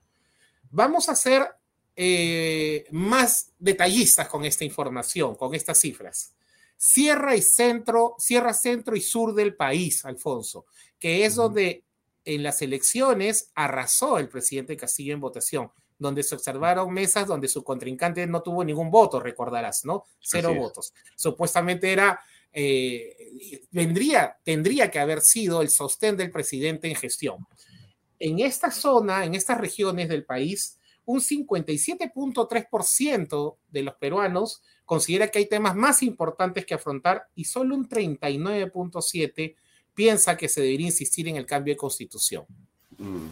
[0.72, 1.48] Vamos a hacer
[1.96, 6.34] eh, más detallistas con esta información, con estas cifras.
[6.76, 10.66] Sierra y centro, Sierra Centro y Sur del país, Alfonso,
[11.00, 11.84] que es donde
[12.26, 17.64] en las elecciones arrasó el presidente Castillo en votación, donde se observaron mesas donde su
[17.64, 20.06] contrincante no tuvo ningún voto, recordarás, ¿no?
[20.20, 20.94] Cero votos.
[21.16, 22.20] Supuestamente era,
[22.54, 27.46] eh, vendría, tendría que haber sido el sostén del presidente en gestión.
[28.20, 35.40] En esta zona, en estas regiones del país, un 57.3% de los peruanos considera que
[35.40, 39.56] hay temas más importantes que afrontar y solo un 39.7%
[39.94, 42.46] piensa que se debería insistir en el cambio de constitución.
[42.98, 43.28] Mm.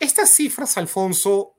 [0.00, 1.54] Estas cifras, Alfonso,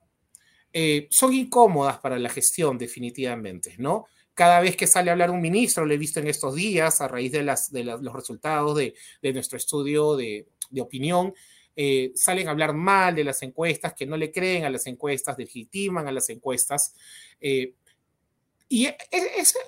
[0.71, 4.07] eh, son incómodas para la gestión definitivamente, ¿no?
[4.35, 7.07] Cada vez que sale a hablar un ministro, lo he visto en estos días a
[7.07, 8.93] raíz de, los resultados de,
[9.33, 10.45] nuestro estudio de,
[10.79, 11.33] opinión,
[11.75, 15.37] eh, salen a hablar mal de las encuestas, que no le creen a las encuestas,
[15.37, 16.93] legitiman a las encuestas.
[17.41, 17.73] Eh,
[18.67, 18.87] y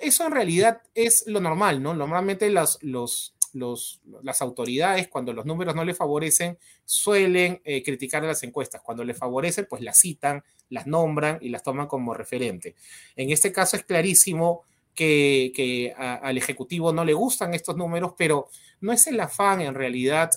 [0.02, 1.94] eso, en realidad es lo normal, ¿no?
[1.94, 8.42] Normalmente las, los, las autoridades, cuando los números no le favorecen, suelen eh, criticar las
[8.42, 8.82] encuestas.
[8.82, 12.74] Cuando le favorecen, pues las citan, las nombran y las toman como referente.
[13.16, 14.62] En este caso es clarísimo
[14.94, 18.48] que, que al Ejecutivo no le gustan estos números, pero
[18.80, 20.30] no es el afán en realidad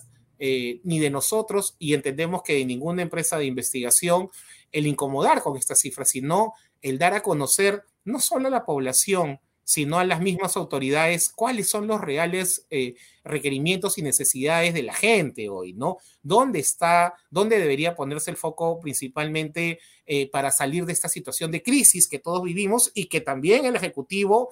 [0.44, 4.32] eh, ni de nosotros y entendemos que de ninguna empresa de investigación
[4.72, 9.40] el incomodar con estas cifras, sino el dar a conocer no solo a la población,
[9.72, 14.94] sino a las mismas autoridades cuáles son los reales eh, requerimientos y necesidades de la
[14.94, 15.98] gente hoy, ¿no?
[16.24, 21.64] ¿Dónde está, dónde debería ponerse el foco principalmente eh, para salir de esta situación de
[21.64, 24.52] crisis que todos vivimos y que también el Ejecutivo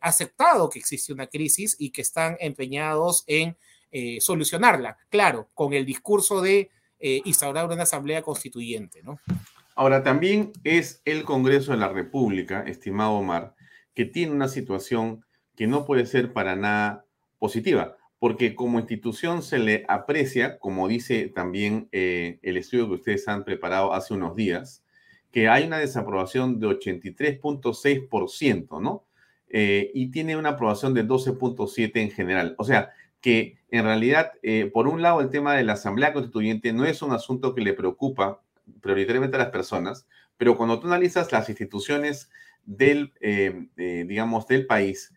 [0.00, 3.56] ha aceptado que existe una crisis y que están empeñados en
[3.90, 6.70] eh, solucionarla, claro, con el discurso de
[7.00, 9.18] eh, instaurar una asamblea constituyente, ¿no?
[9.74, 13.54] Ahora, también es el Congreso de la República, estimado Omar,
[13.98, 15.24] que tiene una situación
[15.56, 17.04] que no puede ser para nada
[17.40, 23.26] positiva, porque como institución se le aprecia, como dice también eh, el estudio que ustedes
[23.26, 24.84] han preparado hace unos días,
[25.32, 29.04] que hay una desaprobación de 83.6%, ¿no?
[29.50, 32.54] y tiene una aprobación de 12.7% en general.
[32.56, 32.90] O sea,
[33.20, 37.02] que en realidad, eh, por un lado, el tema de la Asamblea Constituyente no es
[37.02, 38.42] un asunto que le preocupa
[38.80, 42.30] prioritariamente a las personas, pero cuando tú analizas las instituciones
[42.68, 45.14] del, eh, eh, digamos, del país,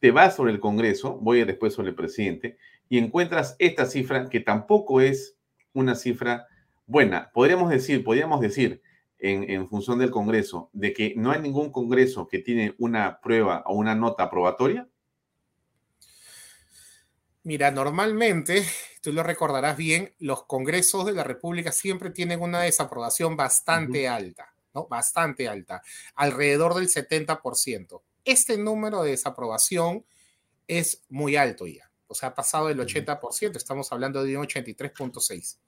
[0.00, 4.40] te vas sobre el Congreso, voy después sobre el presidente, y encuentras esta cifra que
[4.40, 5.36] tampoco es
[5.72, 6.46] una cifra
[6.86, 7.30] buena.
[7.32, 8.82] Podríamos decir, podríamos decir,
[9.20, 13.62] en, en, función del Congreso, de que no hay ningún Congreso que tiene una prueba
[13.66, 14.88] o una nota aprobatoria.
[17.44, 18.64] Mira, normalmente,
[19.00, 24.54] tú lo recordarás bien, los congresos de la República siempre tienen una desaprobación bastante alta,
[24.78, 24.86] ¿no?
[24.88, 25.82] Bastante alta,
[26.14, 28.02] alrededor del 70%.
[28.24, 30.04] Este número de desaprobación
[30.66, 35.58] es muy alto ya, o sea, ha pasado del 80%, estamos hablando de un 83.6%.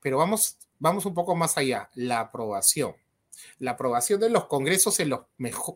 [0.00, 2.94] Pero vamos, vamos un poco más allá, la aprobación
[3.58, 5.20] la aprobación de los congresos en los,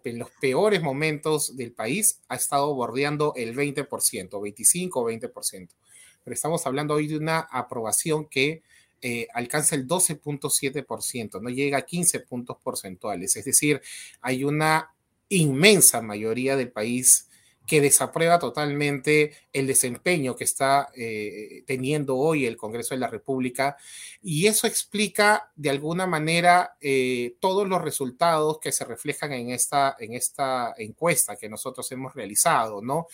[0.05, 5.69] en los peores momentos del país ha estado bordeando el 20%, 25 o 20%.
[6.25, 8.63] Pero estamos hablando hoy de una aprobación que
[9.03, 13.37] eh, alcanza el 12.7%, no llega a 15 puntos porcentuales.
[13.37, 13.81] Es decir,
[14.21, 14.95] hay una
[15.29, 17.29] inmensa mayoría del país
[17.67, 23.77] que desaprueba totalmente el desempeño que está eh, teniendo hoy el Congreso de la República
[24.23, 29.97] y eso explica de alguna manera eh, todos los resultados que se reflejan en esta,
[29.99, 33.09] en esta encuesta que nosotros hemos realizado, ¿no?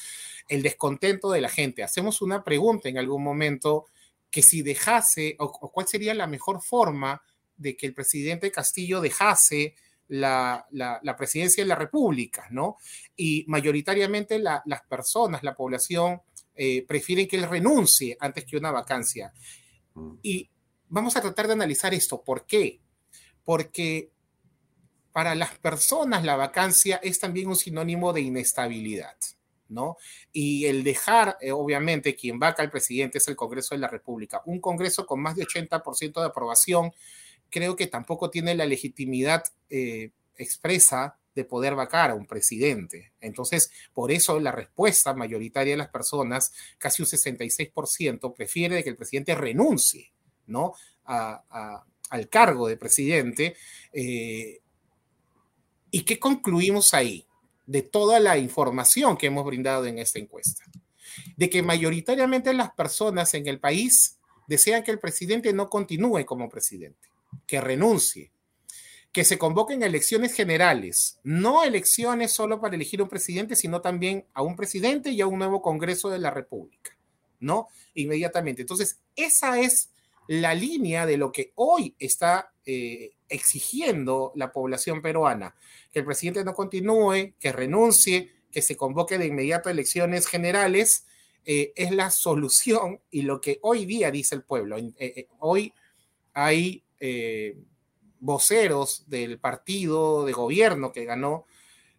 [0.49, 1.83] El descontento de la gente.
[1.83, 3.87] Hacemos una pregunta en algún momento
[4.33, 7.23] que si dejase o, o cuál sería la mejor forma
[7.57, 9.77] de que el presidente Castillo dejase
[10.13, 12.77] la, presidencia de la República, ¿no?
[13.17, 16.21] Y mayoritariamente las personas, la población,
[16.55, 19.33] eh, prefieren que él renuncie antes que una vacancia.
[19.95, 20.15] Mm.
[20.23, 20.51] Y
[20.89, 22.23] vamos a tratar de analizar esto.
[22.23, 22.81] ¿Por qué?
[23.43, 24.11] Porque
[25.13, 29.17] para las personas la vacancia es también un sinónimo de inestabilidad.
[29.73, 29.97] ¿No?
[30.33, 34.43] Y el dejar, eh, obviamente, quien vaca al presidente es el Congreso de la República.
[34.47, 36.93] Un Congreso con más de 80% de aprobación
[37.51, 43.13] creo que tampoco tiene la legitimidad eh, expresa de poder vacar a un presidente.
[43.21, 48.97] Entonces, por eso la respuesta mayoritaria de las personas, casi un 66%, prefiere que el
[48.97, 50.13] presidente renuncie
[50.47, 50.75] ¿no?
[51.05, 53.57] al cargo de presidente.
[53.93, 54.61] Eh,
[55.91, 57.27] ¿Y qué concluimos ahí
[57.67, 60.65] de toda la información que hemos brindado en esta encuesta?
[61.37, 66.49] De que mayoritariamente las personas en el país desean que el presidente no continúe como
[66.49, 67.09] presidente
[67.47, 68.31] que renuncie,
[69.13, 74.43] que se convoquen elecciones generales, no elecciones solo para elegir un presidente, sino también a
[74.43, 76.97] un presidente y a un nuevo Congreso de la República,
[77.41, 77.69] ¿no?
[77.95, 78.63] Inmediatamente.
[78.63, 79.91] Entonces, esa es
[80.29, 85.55] la línea de lo que hoy está eh, exigiendo la población peruana,
[85.91, 91.07] que el presidente no continúe, que renuncie, que se convoque de inmediato elecciones generales,
[91.45, 94.77] eh, es la solución y lo que hoy día dice el pueblo.
[94.79, 95.73] Eh, hoy
[96.35, 97.57] hay eh,
[98.21, 101.47] voceros del partido de gobierno que ganó,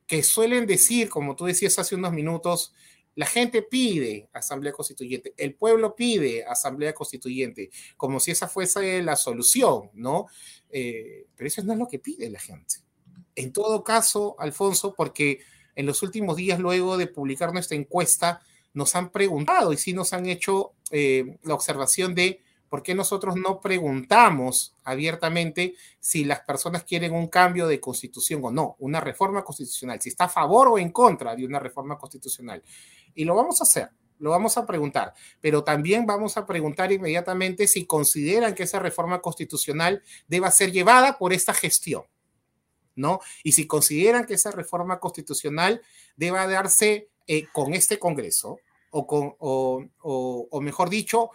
[0.07, 2.73] que suelen decir, como tú decías hace unos minutos,
[3.15, 9.15] la gente pide asamblea constituyente, el pueblo pide asamblea constituyente, como si esa fuese la
[9.15, 10.27] solución, ¿no?
[10.75, 12.77] Eh, pero eso no es lo que pide la gente.
[13.35, 15.39] En todo caso, Alfonso, porque
[15.75, 18.41] en los últimos días, luego de publicar nuestra encuesta,
[18.73, 23.35] nos han preguntado y sí nos han hecho eh, la observación de ¿por qué nosotros
[23.35, 29.43] no preguntamos abiertamente si las personas quieren un cambio de constitución o no, una reforma
[29.43, 32.63] constitucional, si está a favor o en contra de una reforma constitucional?
[33.13, 33.89] Y lo vamos a hacer,
[34.19, 39.21] lo vamos a preguntar, pero también vamos a preguntar inmediatamente si consideran que esa reforma
[39.21, 42.03] constitucional deba ser llevada por esta gestión.
[42.95, 43.21] ¿No?
[43.43, 45.81] Y si consideran que esa reforma constitucional
[46.15, 48.59] deba darse eh, con este Congreso,
[48.91, 49.83] o, con, o,
[50.51, 51.31] o mejor dicho,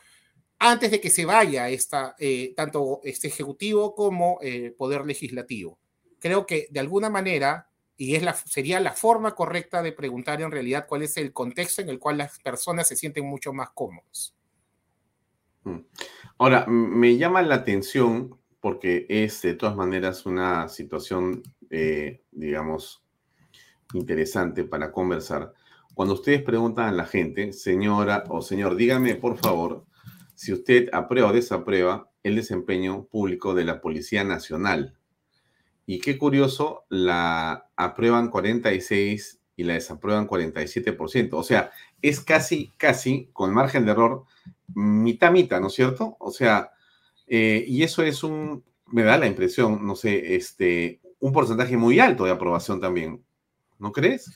[0.59, 5.79] antes de que se vaya esta, eh, tanto este Ejecutivo como eh, Poder Legislativo.
[6.19, 7.68] Creo que de alguna manera,
[7.99, 11.83] y es la, sería la forma correcta de preguntar en realidad cuál es el contexto
[11.83, 14.35] en el cual las personas se sienten mucho más cómodos.
[15.65, 15.81] Mm.
[16.39, 23.05] Ahora, me llama la atención porque es de todas maneras una situación, eh, digamos,
[23.93, 25.53] interesante para conversar.
[25.95, 29.85] Cuando ustedes preguntan a la gente, señora o señor, dígame por favor,
[30.37, 34.98] si usted aprueba o desaprueba el desempeño público de la Policía Nacional.
[35.91, 41.31] Y qué curioso, la aprueban 46 y la desaprueban 47%.
[41.33, 41.71] O sea,
[42.03, 44.25] es casi, casi, con margen de error,
[44.75, 46.19] mitad, mitad, ¿no es cierto?
[46.21, 46.73] O sea,
[47.27, 51.99] eh, y eso es un, me da la impresión, no sé, este, un porcentaje muy
[52.01, 53.25] alto de aprobación también.
[53.79, 54.31] ¿No crees?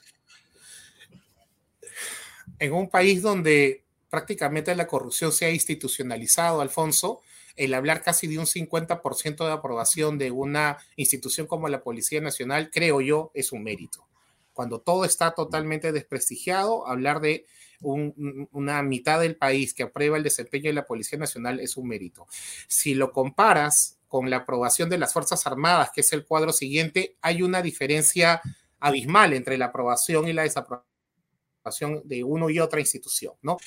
[2.57, 7.21] En un país donde prácticamente la corrupción se ha institucionalizado, Alfonso,
[7.55, 12.69] el hablar casi de un 50% de aprobación de una institución como la Policía Nacional,
[12.71, 14.07] creo yo, es un mérito.
[14.53, 17.45] Cuando todo está totalmente desprestigiado, hablar de
[17.81, 22.27] una mitad del país que aprueba el desempeño de la Policía Nacional es un mérito.
[22.67, 27.17] Si lo comparas con la aprobación de las Fuerzas Armadas, que es el cuadro siguiente,
[27.21, 28.41] hay una diferencia
[28.79, 33.57] abismal entre la aprobación y la desaprobación de uno y otra institución, ¿no?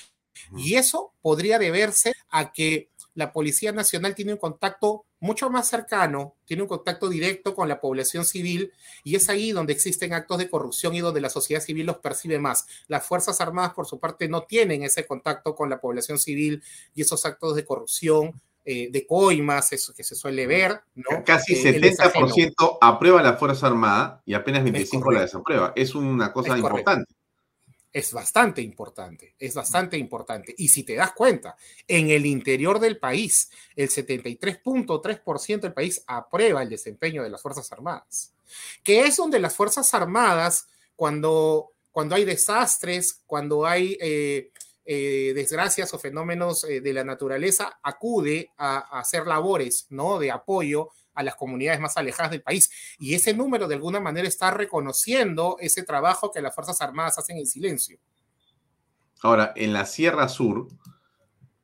[0.56, 6.34] Y eso podría deberse a que la Policía Nacional tiene un contacto mucho más cercano,
[6.44, 8.72] tiene un contacto directo con la población civil
[9.04, 12.38] y es ahí donde existen actos de corrupción y donde la sociedad civil los percibe
[12.38, 12.66] más.
[12.88, 16.62] Las Fuerzas Armadas, por su parte, no tienen ese contacto con la población civil
[16.94, 20.82] y esos actos de corrupción, eh, de coimas, eso que se suele ver.
[21.24, 25.72] Casi 70% eh, aprueba la Fuerza Armada y apenas 25% la desaprueba.
[25.74, 27.15] Es una cosa importante.
[27.96, 30.54] Es bastante importante, es bastante importante.
[30.58, 31.56] Y si te das cuenta,
[31.88, 37.72] en el interior del país, el 73.3% del país aprueba el desempeño de las Fuerzas
[37.72, 38.34] Armadas,
[38.84, 44.50] que es donde las Fuerzas Armadas, cuando, cuando hay desastres, cuando hay eh,
[44.84, 50.18] eh, desgracias o fenómenos eh, de la naturaleza, acude a, a hacer labores ¿no?
[50.18, 52.70] de apoyo a las comunidades más alejadas del país.
[52.98, 57.38] Y ese número de alguna manera está reconociendo ese trabajo que las Fuerzas Armadas hacen
[57.38, 57.98] en silencio.
[59.22, 60.68] Ahora, en la Sierra Sur,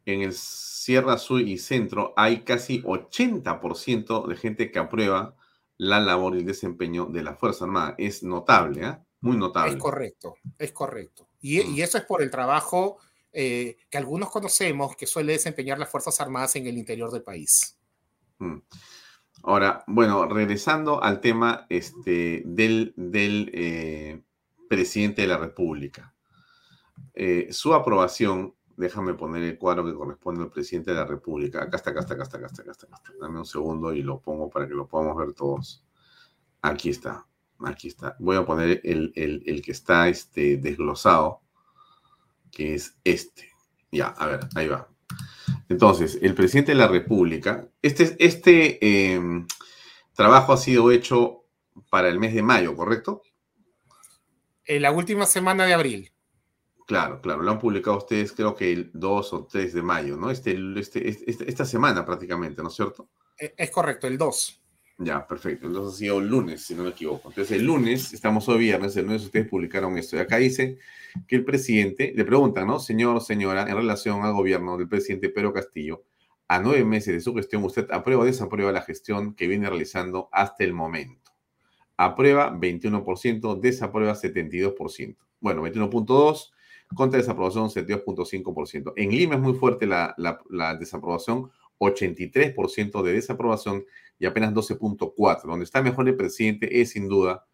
[0.07, 5.37] en el Sierra Sur y Centro, hay casi 80% de gente que aprueba
[5.77, 7.95] la labor y el desempeño de la Fuerza Armada.
[7.99, 8.99] Es notable, ¿eh?
[9.21, 9.75] Muy notable.
[9.75, 11.29] Es correcto, es correcto.
[11.41, 11.75] Y, mm.
[11.77, 12.99] y eso es por el trabajo
[13.33, 17.79] eh, que algunos conocemos que suele desempeñar las Fuerzas Armadas en el interior del país.
[18.39, 18.59] Mm.
[19.45, 24.23] Ahora, bueno, regresando al tema este, del, del eh,
[24.69, 26.15] presidente de la República.
[27.15, 31.63] Eh, su aprobación, déjame poner el cuadro que corresponde al presidente de la República.
[31.63, 33.13] Acá está, acá está, acá está, acá está, acá está.
[33.21, 35.85] Dame un segundo y lo pongo para que lo podamos ver todos.
[36.63, 37.27] Aquí está,
[37.65, 38.17] aquí está.
[38.21, 41.41] Voy a poner el, el, el que está este, desglosado,
[42.53, 43.51] que es este.
[43.91, 44.92] Ya, a ver, ahí va.
[45.73, 49.21] Entonces, el presidente de la República, este, este eh,
[50.15, 51.45] trabajo ha sido hecho
[51.89, 53.23] para el mes de mayo, ¿correcto?
[54.67, 56.13] En la última semana de abril.
[56.87, 60.31] Claro, claro, lo han publicado ustedes creo que el 2 o 3 de mayo, ¿no?
[60.31, 63.09] Este, este, este, esta semana prácticamente, ¿no es cierto?
[63.39, 64.62] E, es correcto, el 2.
[64.99, 65.67] Ya, perfecto.
[65.67, 67.29] Entonces ha sido el lunes, si no me equivoco.
[67.29, 70.17] Entonces el lunes, estamos hoy viernes, el lunes ustedes publicaron esto.
[70.17, 70.79] Y acá dice
[71.27, 72.79] que el presidente, le preguntan, ¿no?
[72.79, 76.05] Señor, señora, en relación al gobierno del presidente Pedro Castillo,
[76.49, 80.29] a nueve meses de su gestión, ¿usted aprueba o desaprueba la gestión que viene realizando
[80.33, 81.33] hasta el momento?
[81.97, 85.17] Aprueba 21%, desaprueba 72%.
[85.41, 86.51] Bueno, 21.2%,
[86.95, 88.93] contra desaprobación 72.5%.
[88.97, 93.85] En Lima es muy fuerte la, la, la desaprobación, 83% de desaprobación
[94.23, 95.43] y apenas 12.4.
[95.43, 97.45] Donde está mejor el presidente es sin duda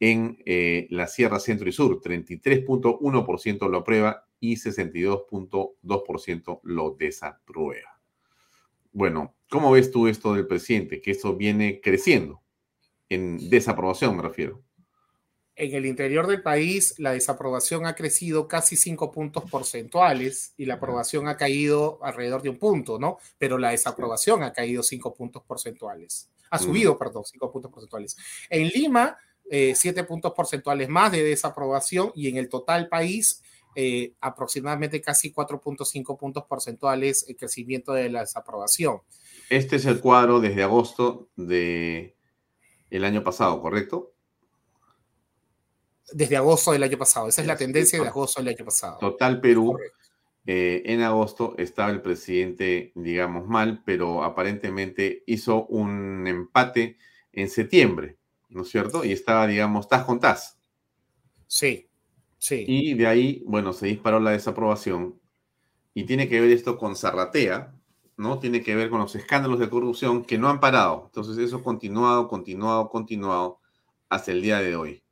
[0.00, 2.00] en eh, la Sierra Centro y Sur.
[2.00, 8.00] 33.1% lo aprueba y 62.2% lo desaprueba.
[8.92, 11.02] Bueno, ¿cómo ves tú esto del presidente?
[11.02, 12.40] Que esto viene creciendo
[13.10, 14.62] en desaprobación, me refiero.
[15.58, 20.74] En el interior del país, la desaprobación ha crecido casi 5 puntos porcentuales y la
[20.74, 23.16] aprobación ha caído alrededor de un punto, ¿no?
[23.38, 26.28] Pero la desaprobación ha caído 5 puntos porcentuales.
[26.50, 26.98] Ha subido, mm.
[26.98, 28.16] perdón, 5 puntos porcentuales.
[28.50, 29.16] En Lima,
[29.48, 33.42] 7 eh, puntos porcentuales más de desaprobación y en el total país,
[33.74, 39.00] eh, aproximadamente casi 4.5 puntos porcentuales el crecimiento de la desaprobación.
[39.48, 42.14] Este es el cuadro desde agosto de
[42.90, 44.15] el año pasado, ¿correcto?
[46.12, 47.28] Desde agosto del año pasado.
[47.28, 48.98] Esa es la tendencia de agosto del año pasado.
[48.98, 49.76] Total Perú.
[50.48, 56.98] Eh, en agosto estaba el presidente, digamos, mal, pero aparentemente hizo un empate
[57.32, 58.16] en septiembre,
[58.48, 59.04] ¿no es cierto?
[59.04, 60.60] Y estaba, digamos, tas con tas.
[61.48, 61.88] Sí,
[62.38, 62.64] sí.
[62.68, 65.20] Y de ahí, bueno, se disparó la desaprobación.
[65.94, 67.74] Y tiene que ver esto con Zarratea,
[68.16, 68.38] ¿no?
[68.38, 71.06] Tiene que ver con los escándalos de corrupción que no han parado.
[71.06, 73.58] Entonces eso ha continuado, continuado, continuado
[74.08, 75.05] hasta el día de hoy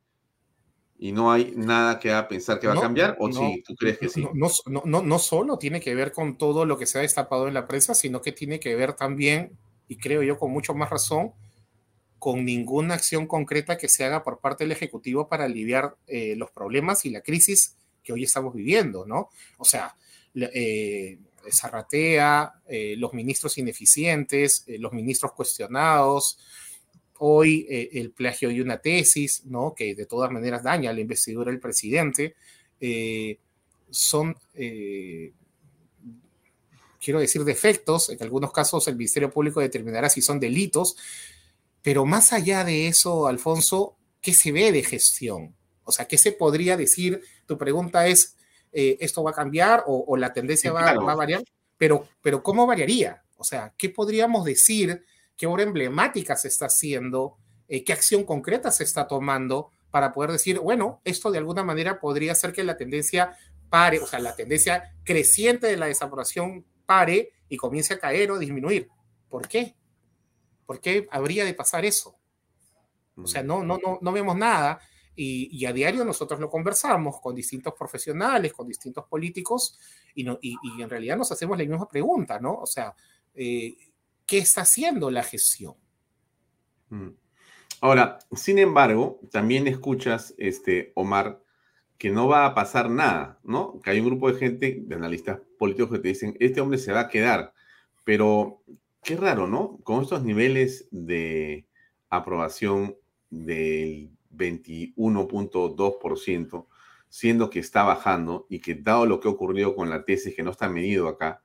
[0.97, 3.97] y no hay nada que a pensar que va a cambiar, o si tú crees
[3.97, 4.27] que sí.
[4.33, 4.49] No,
[4.85, 7.67] no, no, solo tiene que ver con todo lo que se ha destapado en la
[7.67, 9.57] prensa, sino que tiene que ver también,
[9.87, 11.33] y creo yo con mucho más razón,
[12.17, 16.49] con ninguna acción concreta que se haga por parte del Ejecutivo para aliviar eh, los
[16.51, 19.29] problemas y la crisis que hoy estamos viviendo, ¿no?
[19.57, 19.95] O sea,
[20.33, 21.19] eh,
[21.51, 26.39] Zarratea, eh, los ministros ineficientes, eh, los ministros cuestionados,
[27.19, 29.73] hoy eh, el plagio de una tesis, ¿no?
[29.75, 32.35] que de todas maneras daña a la investidura del presidente,
[32.79, 33.39] eh,
[33.89, 35.31] son, eh,
[36.99, 38.09] quiero decir, defectos.
[38.09, 40.97] En algunos casos el Ministerio Público determinará si son delitos,
[41.81, 45.55] pero más allá de eso, Alfonso, ¿qué se ve de gestión?
[45.83, 47.21] O sea, ¿qué se podría decir?
[47.45, 48.35] Tu pregunta es,
[48.71, 51.43] ¿esto va a cambiar o, o la tendencia va, va, a variar?
[51.77, 53.23] Pero, pero ¿cómo variaría?
[53.37, 55.05] O sea, ¿qué podríamos decir?
[55.37, 57.37] Qué obra emblemática se está haciendo,
[57.67, 61.99] eh, qué acción concreta se está tomando para poder decir, bueno, esto de alguna manera
[61.99, 63.35] podría hacer que la tendencia
[63.69, 68.39] pare, o sea, la tendencia creciente de la desaprobación pare y comience a caer o
[68.39, 68.89] disminuir.
[69.29, 69.75] ¿Por qué?
[70.65, 72.17] ¿Por qué habría de pasar eso?
[73.15, 74.79] O sea, no, no, no, vemos nada
[75.15, 79.79] y, a diario nosotros lo conversamos con distintos profesionales, con distintos políticos
[80.13, 82.55] y, no, y en realidad nos hacemos la misma pregunta, ¿no?
[82.55, 82.93] O sea,
[83.33, 83.75] eh,
[84.25, 85.75] qué está haciendo la gestión.
[86.89, 87.09] Mm.
[87.81, 91.41] Ahora, sin embargo, también escuchas, este, Omar,
[91.97, 93.79] que no va a pasar nada, ¿no?
[93.81, 96.91] Que hay un grupo de gente, de analistas políticos que te dicen, este hombre se
[96.91, 97.53] va a quedar.
[98.03, 98.63] Pero
[99.03, 99.77] qué raro, ¿no?
[99.83, 101.67] Con estos niveles de
[102.09, 102.97] aprobación
[103.29, 106.67] del 21.2%,
[107.09, 110.51] siendo que está bajando y que dado lo que ocurrió con la tesis que no
[110.51, 111.41] está medido acá,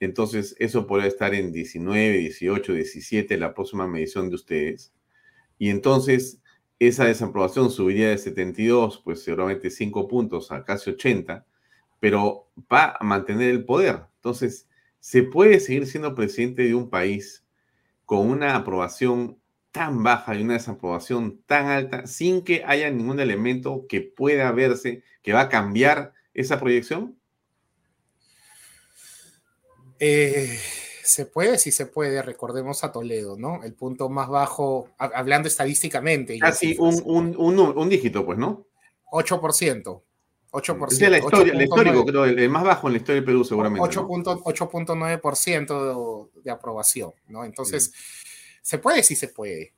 [0.00, 4.92] entonces eso podría estar en 19, 18, 17, la próxima medición de ustedes.
[5.58, 6.40] Y entonces
[6.80, 11.46] esa desaprobación subiría de 72, pues seguramente 5 puntos a casi 80,
[12.00, 14.06] pero va a mantener el poder.
[14.16, 14.66] Entonces,
[14.98, 17.44] ¿se puede seguir siendo presidente de un país
[18.06, 19.38] con una aprobación
[19.72, 25.04] tan baja y una desaprobación tan alta sin que haya ningún elemento que pueda verse
[25.22, 27.19] que va a cambiar esa proyección?
[30.00, 30.58] Eh,
[31.04, 32.22] se puede, sí se puede.
[32.22, 33.62] Recordemos a Toledo, ¿no?
[33.62, 36.38] El punto más bajo, hablando estadísticamente.
[36.38, 38.66] Casi un, un, un, un, dígito, pues, ¿no?
[39.12, 40.02] 8%.
[40.52, 40.92] 8%.
[40.92, 43.88] Es la historia, el histórico, creo, el, más bajo en la historia del Perú, seguramente.
[43.88, 46.28] 8.9% ¿no?
[46.34, 47.44] de, de, aprobación, ¿no?
[47.44, 47.92] Entonces,
[48.62, 49.74] se puede, sí se puede.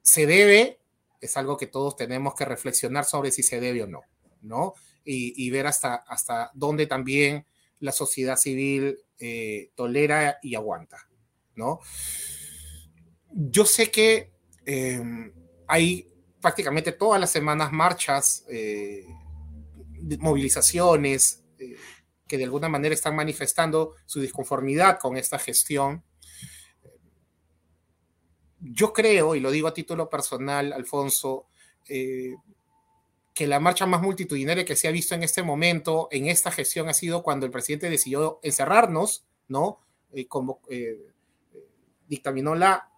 [0.00, 0.78] Se debe,
[1.20, 4.02] es algo que todos tenemos que reflexionar sobre si se debe o no,
[4.42, 4.74] ¿no?
[5.04, 7.44] Y, y ver hasta, hasta dónde también
[7.80, 11.08] la sociedad civil eh, tolera y aguanta,
[11.54, 11.80] ¿no?
[13.30, 14.32] Yo sé que
[14.64, 15.32] em,
[15.66, 16.06] hay
[16.40, 19.06] prácticamente todas las semanas marchas, eh,
[20.18, 21.76] movilizaciones eh,
[22.28, 26.04] que de alguna manera están manifestando su disconformidad con esta gestión.
[28.60, 31.46] Yo creo, y lo digo a título personal, Alfonso,
[33.36, 36.88] que la marcha más multitudinaria que se ha visto en este momento, en esta gestión,
[36.88, 39.78] ha sido cuando el presidente decidió encerrarnos, ¿no?
[40.14, 41.12] Eh, como eh,
[42.08, 42.88] dictaminó la,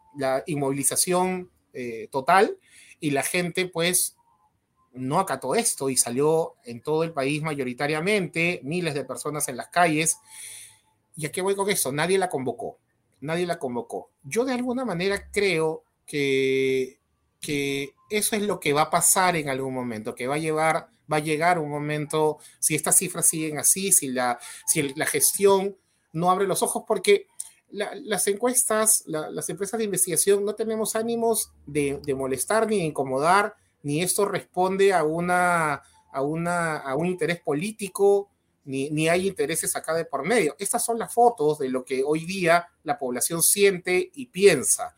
[0.47, 2.57] inmovilización eh, total
[3.01, 4.17] y la gente, pues,
[4.93, 9.69] no acató esto y salió en todo el país mayoritariamente, miles de personas en las
[9.69, 10.19] calles.
[11.17, 11.91] ¿Y a qué voy con eso?
[11.91, 12.79] Nadie la convocó,
[13.21, 14.11] nadie la convocó.
[14.23, 16.98] Yo de alguna manera creo que,
[17.41, 20.91] que eso es lo que va a pasar en algún momento, que va a llevar,
[21.11, 25.77] va a llegar un momento, si estas cifras siguen así, si la, si la gestión
[26.13, 27.27] no abre los ojos, porque
[27.71, 34.03] las encuestas, las empresas de investigación, no tenemos ánimos de, molestar ni de incomodar, ni
[34.03, 35.83] esto responde a, una,
[36.13, 38.31] a, una, a un interés político,
[38.65, 40.57] ni, ni hay intereses acá de por medio.
[40.59, 44.95] Estas son las fotos de lo que hoy día la población siente y piensa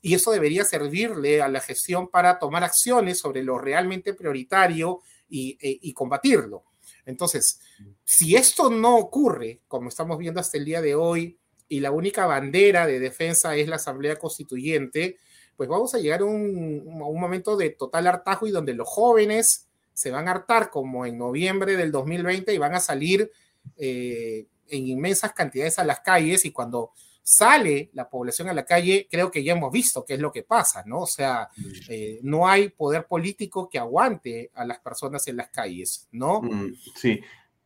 [0.00, 5.58] y eso debería servirle a la gestión para tomar acciones sobre lo realmente prioritario y,
[5.60, 6.64] e, y, combatirlo.
[7.04, 7.60] Entonces,
[8.04, 12.26] si esto no ocurre, como estamos viendo hasta el día de hoy, y la única
[12.26, 15.18] bandera de defensa es la Asamblea Constituyente,
[15.56, 19.68] pues vamos a llegar a un, un momento de total hartajo y donde los jóvenes
[19.92, 23.30] se van a hartar como en noviembre del 2020 y van a salir
[23.76, 26.92] eh, en inmensas cantidades a las calles y cuando
[27.30, 30.42] sale la población a la calle, creo que ya hemos visto qué es lo que
[30.42, 31.02] pasa, ¿no?
[31.02, 31.70] O sea, mm.
[31.88, 36.42] eh, no hay poder político que aguante a las personas en las calles, ¿no?
[36.42, 37.20] Mm, sí.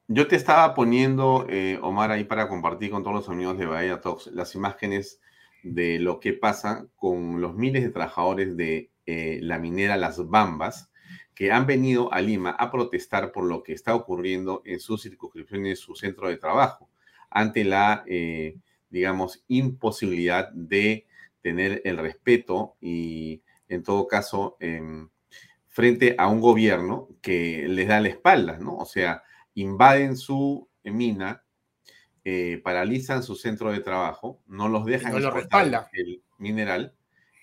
[0.07, 4.03] Yo te estaba poniendo, eh, Omar, ahí para compartir con todos los amigos de Bahía
[4.03, 5.19] Talks las imágenes
[5.62, 10.91] de lo que pasa con los miles de trabajadores de eh, la minera Las Bambas
[11.35, 15.81] que han venido a Lima a protestar por lo que está ocurriendo en sus circunscripciones,
[15.81, 16.91] su centro de trabajo,
[17.31, 18.05] ante la
[18.94, 21.04] digamos, imposibilidad de
[21.42, 25.08] tener el respeto y, en todo caso, em,
[25.68, 28.76] frente a un gobierno que les da la espalda, ¿no?
[28.76, 31.42] O sea, invaden su mina,
[32.24, 35.18] eh, paralizan su centro de trabajo, no los dejan no
[35.92, 36.94] el mineral,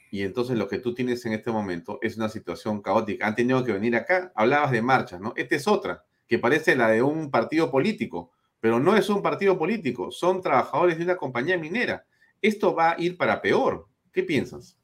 [0.10, 3.28] y entonces lo que tú tienes en este momento es una situación caótica.
[3.28, 5.34] Han tenido que venir acá, hablabas de marchas, ¿no?
[5.36, 8.32] Esta es otra, que parece la de un partido político
[8.62, 12.06] pero no es un partido político, son trabajadores de una compañía minera.
[12.42, 13.88] Esto va a ir para peor.
[14.14, 14.78] ¿Qué piensas?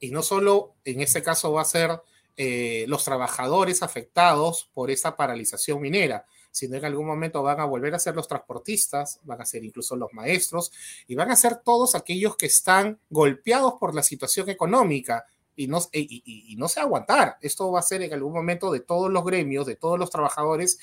[0.00, 1.90] Y no solo en este caso va a ser
[2.36, 7.94] eh, los trabajadores afectados por esa paralización minera, sino en algún momento van a volver
[7.94, 10.70] a ser los transportistas, van a ser incluso los maestros
[11.06, 15.26] y van a ser todos aquellos que están golpeados por la situación económica,
[15.56, 17.38] y no, y, no se aguantar.
[17.40, 20.78] Esto va a ser en algún momento de todos los gremios, de todos los trabajadores,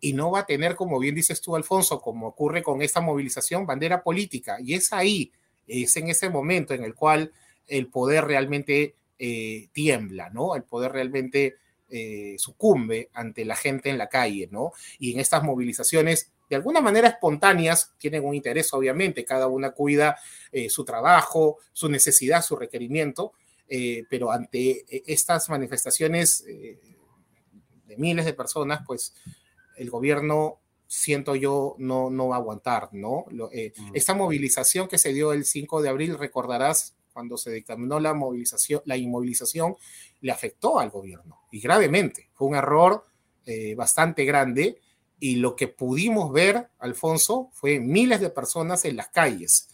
[0.00, 3.66] y no va a tener, como bien dices tú, Alfonso, como ocurre con esta movilización,
[3.66, 4.58] bandera política.
[4.62, 5.32] Y es ahí,
[5.66, 7.32] es en ese momento en el cual
[7.66, 10.54] el poder realmente eh, tiembla, ¿no?
[10.54, 11.56] El poder realmente
[11.90, 14.72] eh, sucumbe ante la gente en la calle, ¿no?
[14.98, 20.18] Y en estas movilizaciones, de alguna manera espontáneas, tienen un interés, obviamente, cada una cuida
[20.52, 23.32] eh, su trabajo, su necesidad, su requerimiento,
[23.68, 26.78] eh, pero ante eh, estas manifestaciones eh,
[27.86, 29.14] de miles de personas, pues
[29.76, 33.26] el gobierno, siento yo, no, no va a aguantar, ¿no?
[33.52, 38.14] Eh, esta movilización que se dio el 5 de abril, recordarás, cuando se dictaminó la
[38.14, 39.76] movilización, la inmovilización,
[40.20, 42.30] le afectó al gobierno y gravemente.
[42.32, 43.06] Fue un error
[43.44, 44.80] eh, bastante grande
[45.18, 49.68] y lo que pudimos ver, Alfonso, fue miles de personas en las calles.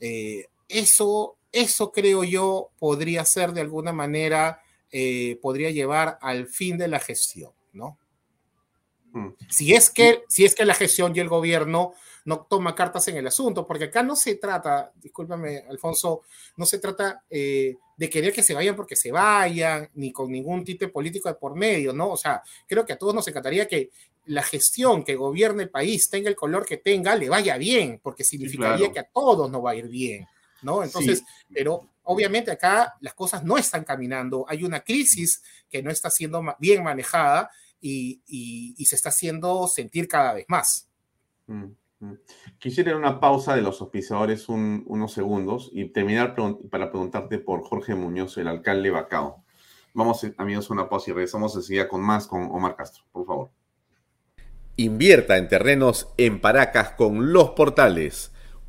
[0.00, 6.78] Eh, eso, eso creo yo podría ser de alguna manera, eh, podría llevar al fin
[6.78, 7.98] de la gestión, ¿no?
[9.12, 9.28] Mm.
[9.48, 11.92] Si es, que, si es que la gestión y el gobierno
[12.24, 16.22] no toma cartas en el asunto, porque acá no se trata, discúlpame, Alfonso,
[16.56, 20.64] no se trata eh, de querer que se vayan porque se vayan, ni con ningún
[20.64, 22.10] título político de por medio, ¿no?
[22.10, 23.90] O sea, creo que a todos nos encantaría que
[24.26, 28.22] la gestión que gobierne el país tenga el color que tenga, le vaya bien, porque
[28.22, 30.26] significaría que a todos no va a ir bien,
[30.62, 30.82] ¿no?
[30.82, 31.22] Entonces,
[31.52, 36.42] pero obviamente acá las cosas no están caminando, hay una crisis que no está siendo
[36.58, 40.88] bien manejada y, se está haciendo sentir cada vez más.
[41.46, 41.72] Mm.
[42.58, 46.34] Quisiera una pausa de los auspiciadores unos segundos y terminar
[46.68, 49.44] para preguntarte por Jorge Muñoz, el alcalde Bacao.
[49.94, 53.50] Vamos, amigos, a una pausa y regresamos enseguida con más con Omar Castro, por favor.
[54.76, 58.31] Invierta en terrenos en Paracas con Los Portales,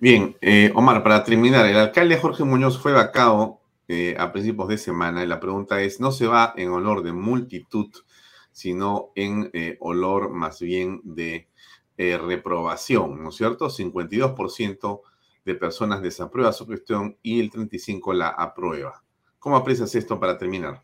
[0.00, 4.78] Bien, eh, Omar, para terminar, el alcalde Jorge Muñoz fue vacado eh, a principios de
[4.78, 7.90] semana y la pregunta es, ¿no se va en olor de multitud,
[8.50, 11.50] sino en eh, olor más bien de
[11.98, 13.68] eh, reprobación, ¿no es cierto?
[13.68, 15.02] 52%
[15.44, 19.04] de personas desaprueba su gestión y el 35% la aprueba.
[19.38, 20.82] ¿Cómo aprecias esto para terminar?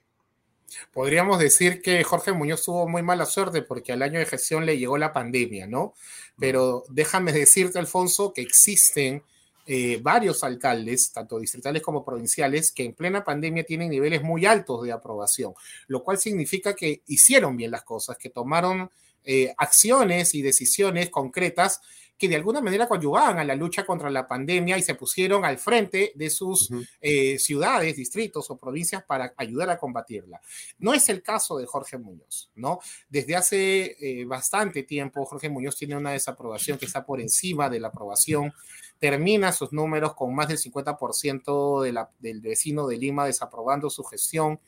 [0.93, 4.79] Podríamos decir que Jorge Muñoz tuvo muy mala suerte porque al año de gestión le
[4.79, 5.95] llegó la pandemia, ¿no?
[6.39, 9.23] Pero déjame decirte, Alfonso, que existen
[9.69, 14.85] eh, varios alcaldes, tanto distritales como provinciales, que en plena pandemia tienen niveles muy altos
[14.85, 15.55] de aprobación,
[15.89, 18.91] lo cual significa que hicieron bien las cosas, que tomaron
[19.25, 21.81] eh, acciones y decisiones concretas
[22.19, 25.59] que de alguna manera coadyuvaban a la lucha contra la pandemia y se pusieron al
[25.59, 26.71] frente de sus
[27.01, 30.41] eh, ciudades, distritos o provincias para ayudar a combatirla.
[30.79, 32.81] No es el caso de Jorge Muñoz, ¿no?
[33.09, 37.81] Desde hace eh, bastante tiempo Jorge Muñoz tiene una desaprobación que está por encima de
[37.81, 38.53] la aprobación,
[38.99, 44.03] termina sus números con más del 50% de la, del vecino de Lima desaprobando su
[44.05, 44.59] gestión.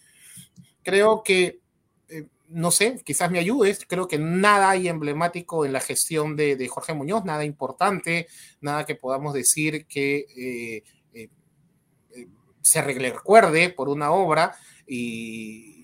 [0.83, 1.61] Creo que
[2.49, 3.85] no sé, quizás me ayudes.
[3.87, 8.27] Creo que nada hay emblemático en la gestión de, Jorge Muñoz, nada importante,
[8.61, 11.29] nada que podamos decir que eh, eh,
[12.61, 14.57] se recuerde por una obra
[14.87, 15.77] y,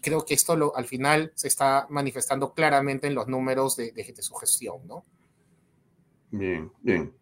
[0.00, 4.34] creo que esto al final se está manifestando claramente en los números de, de su
[4.34, 5.04] gestión, ¿no?
[6.30, 7.12] Bien, bien.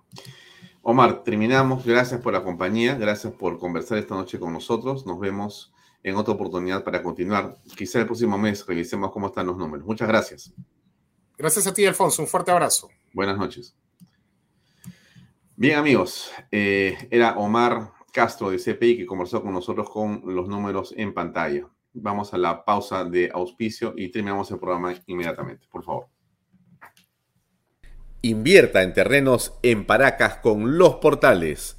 [0.83, 1.87] Omar, terminamos.
[1.87, 5.07] Gracias por la compañía, gracias por conversar esta noche con nosotros.
[5.07, 5.73] Nos vemos
[6.05, 7.57] en otra oportunidad para continuar.
[7.77, 9.87] Quizá el próximo mes revisemos cómo están los números.
[9.87, 10.55] Muchas gracias.
[11.37, 12.23] Gracias a ti, Alfonso.
[12.23, 12.91] Un fuerte abrazo.
[13.13, 13.75] Buenas noches.
[15.57, 20.93] Bien, amigos, eh, era Omar Castro de CPI que conversó con nosotros con los números
[20.97, 21.69] en pantalla.
[21.95, 26.09] Vamos a la pausa de auspicio y terminamos el programa inmediatamente, por favor.
[28.21, 31.79] Invierta en terrenos en Paracas con los portales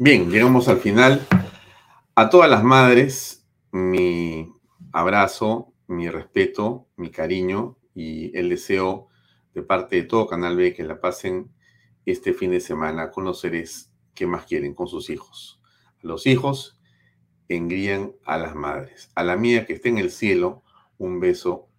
[0.00, 1.26] Bien, llegamos al final.
[2.14, 4.48] A todas las madres, mi
[4.92, 9.08] abrazo, mi respeto, mi cariño y el deseo
[9.54, 11.52] de parte de todo Canal B que la pasen
[12.06, 15.60] este fin de semana con los seres que más quieren, con sus hijos.
[16.00, 16.80] los hijos
[17.48, 19.10] engrían a las madres.
[19.16, 20.62] A la mía que esté en el cielo,
[20.98, 21.70] un beso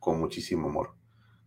[0.00, 0.96] con muchísimo amor.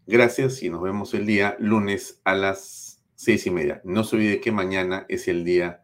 [0.07, 3.81] Gracias y nos vemos el día lunes a las seis y media.
[3.83, 5.83] No se olvide que mañana es el día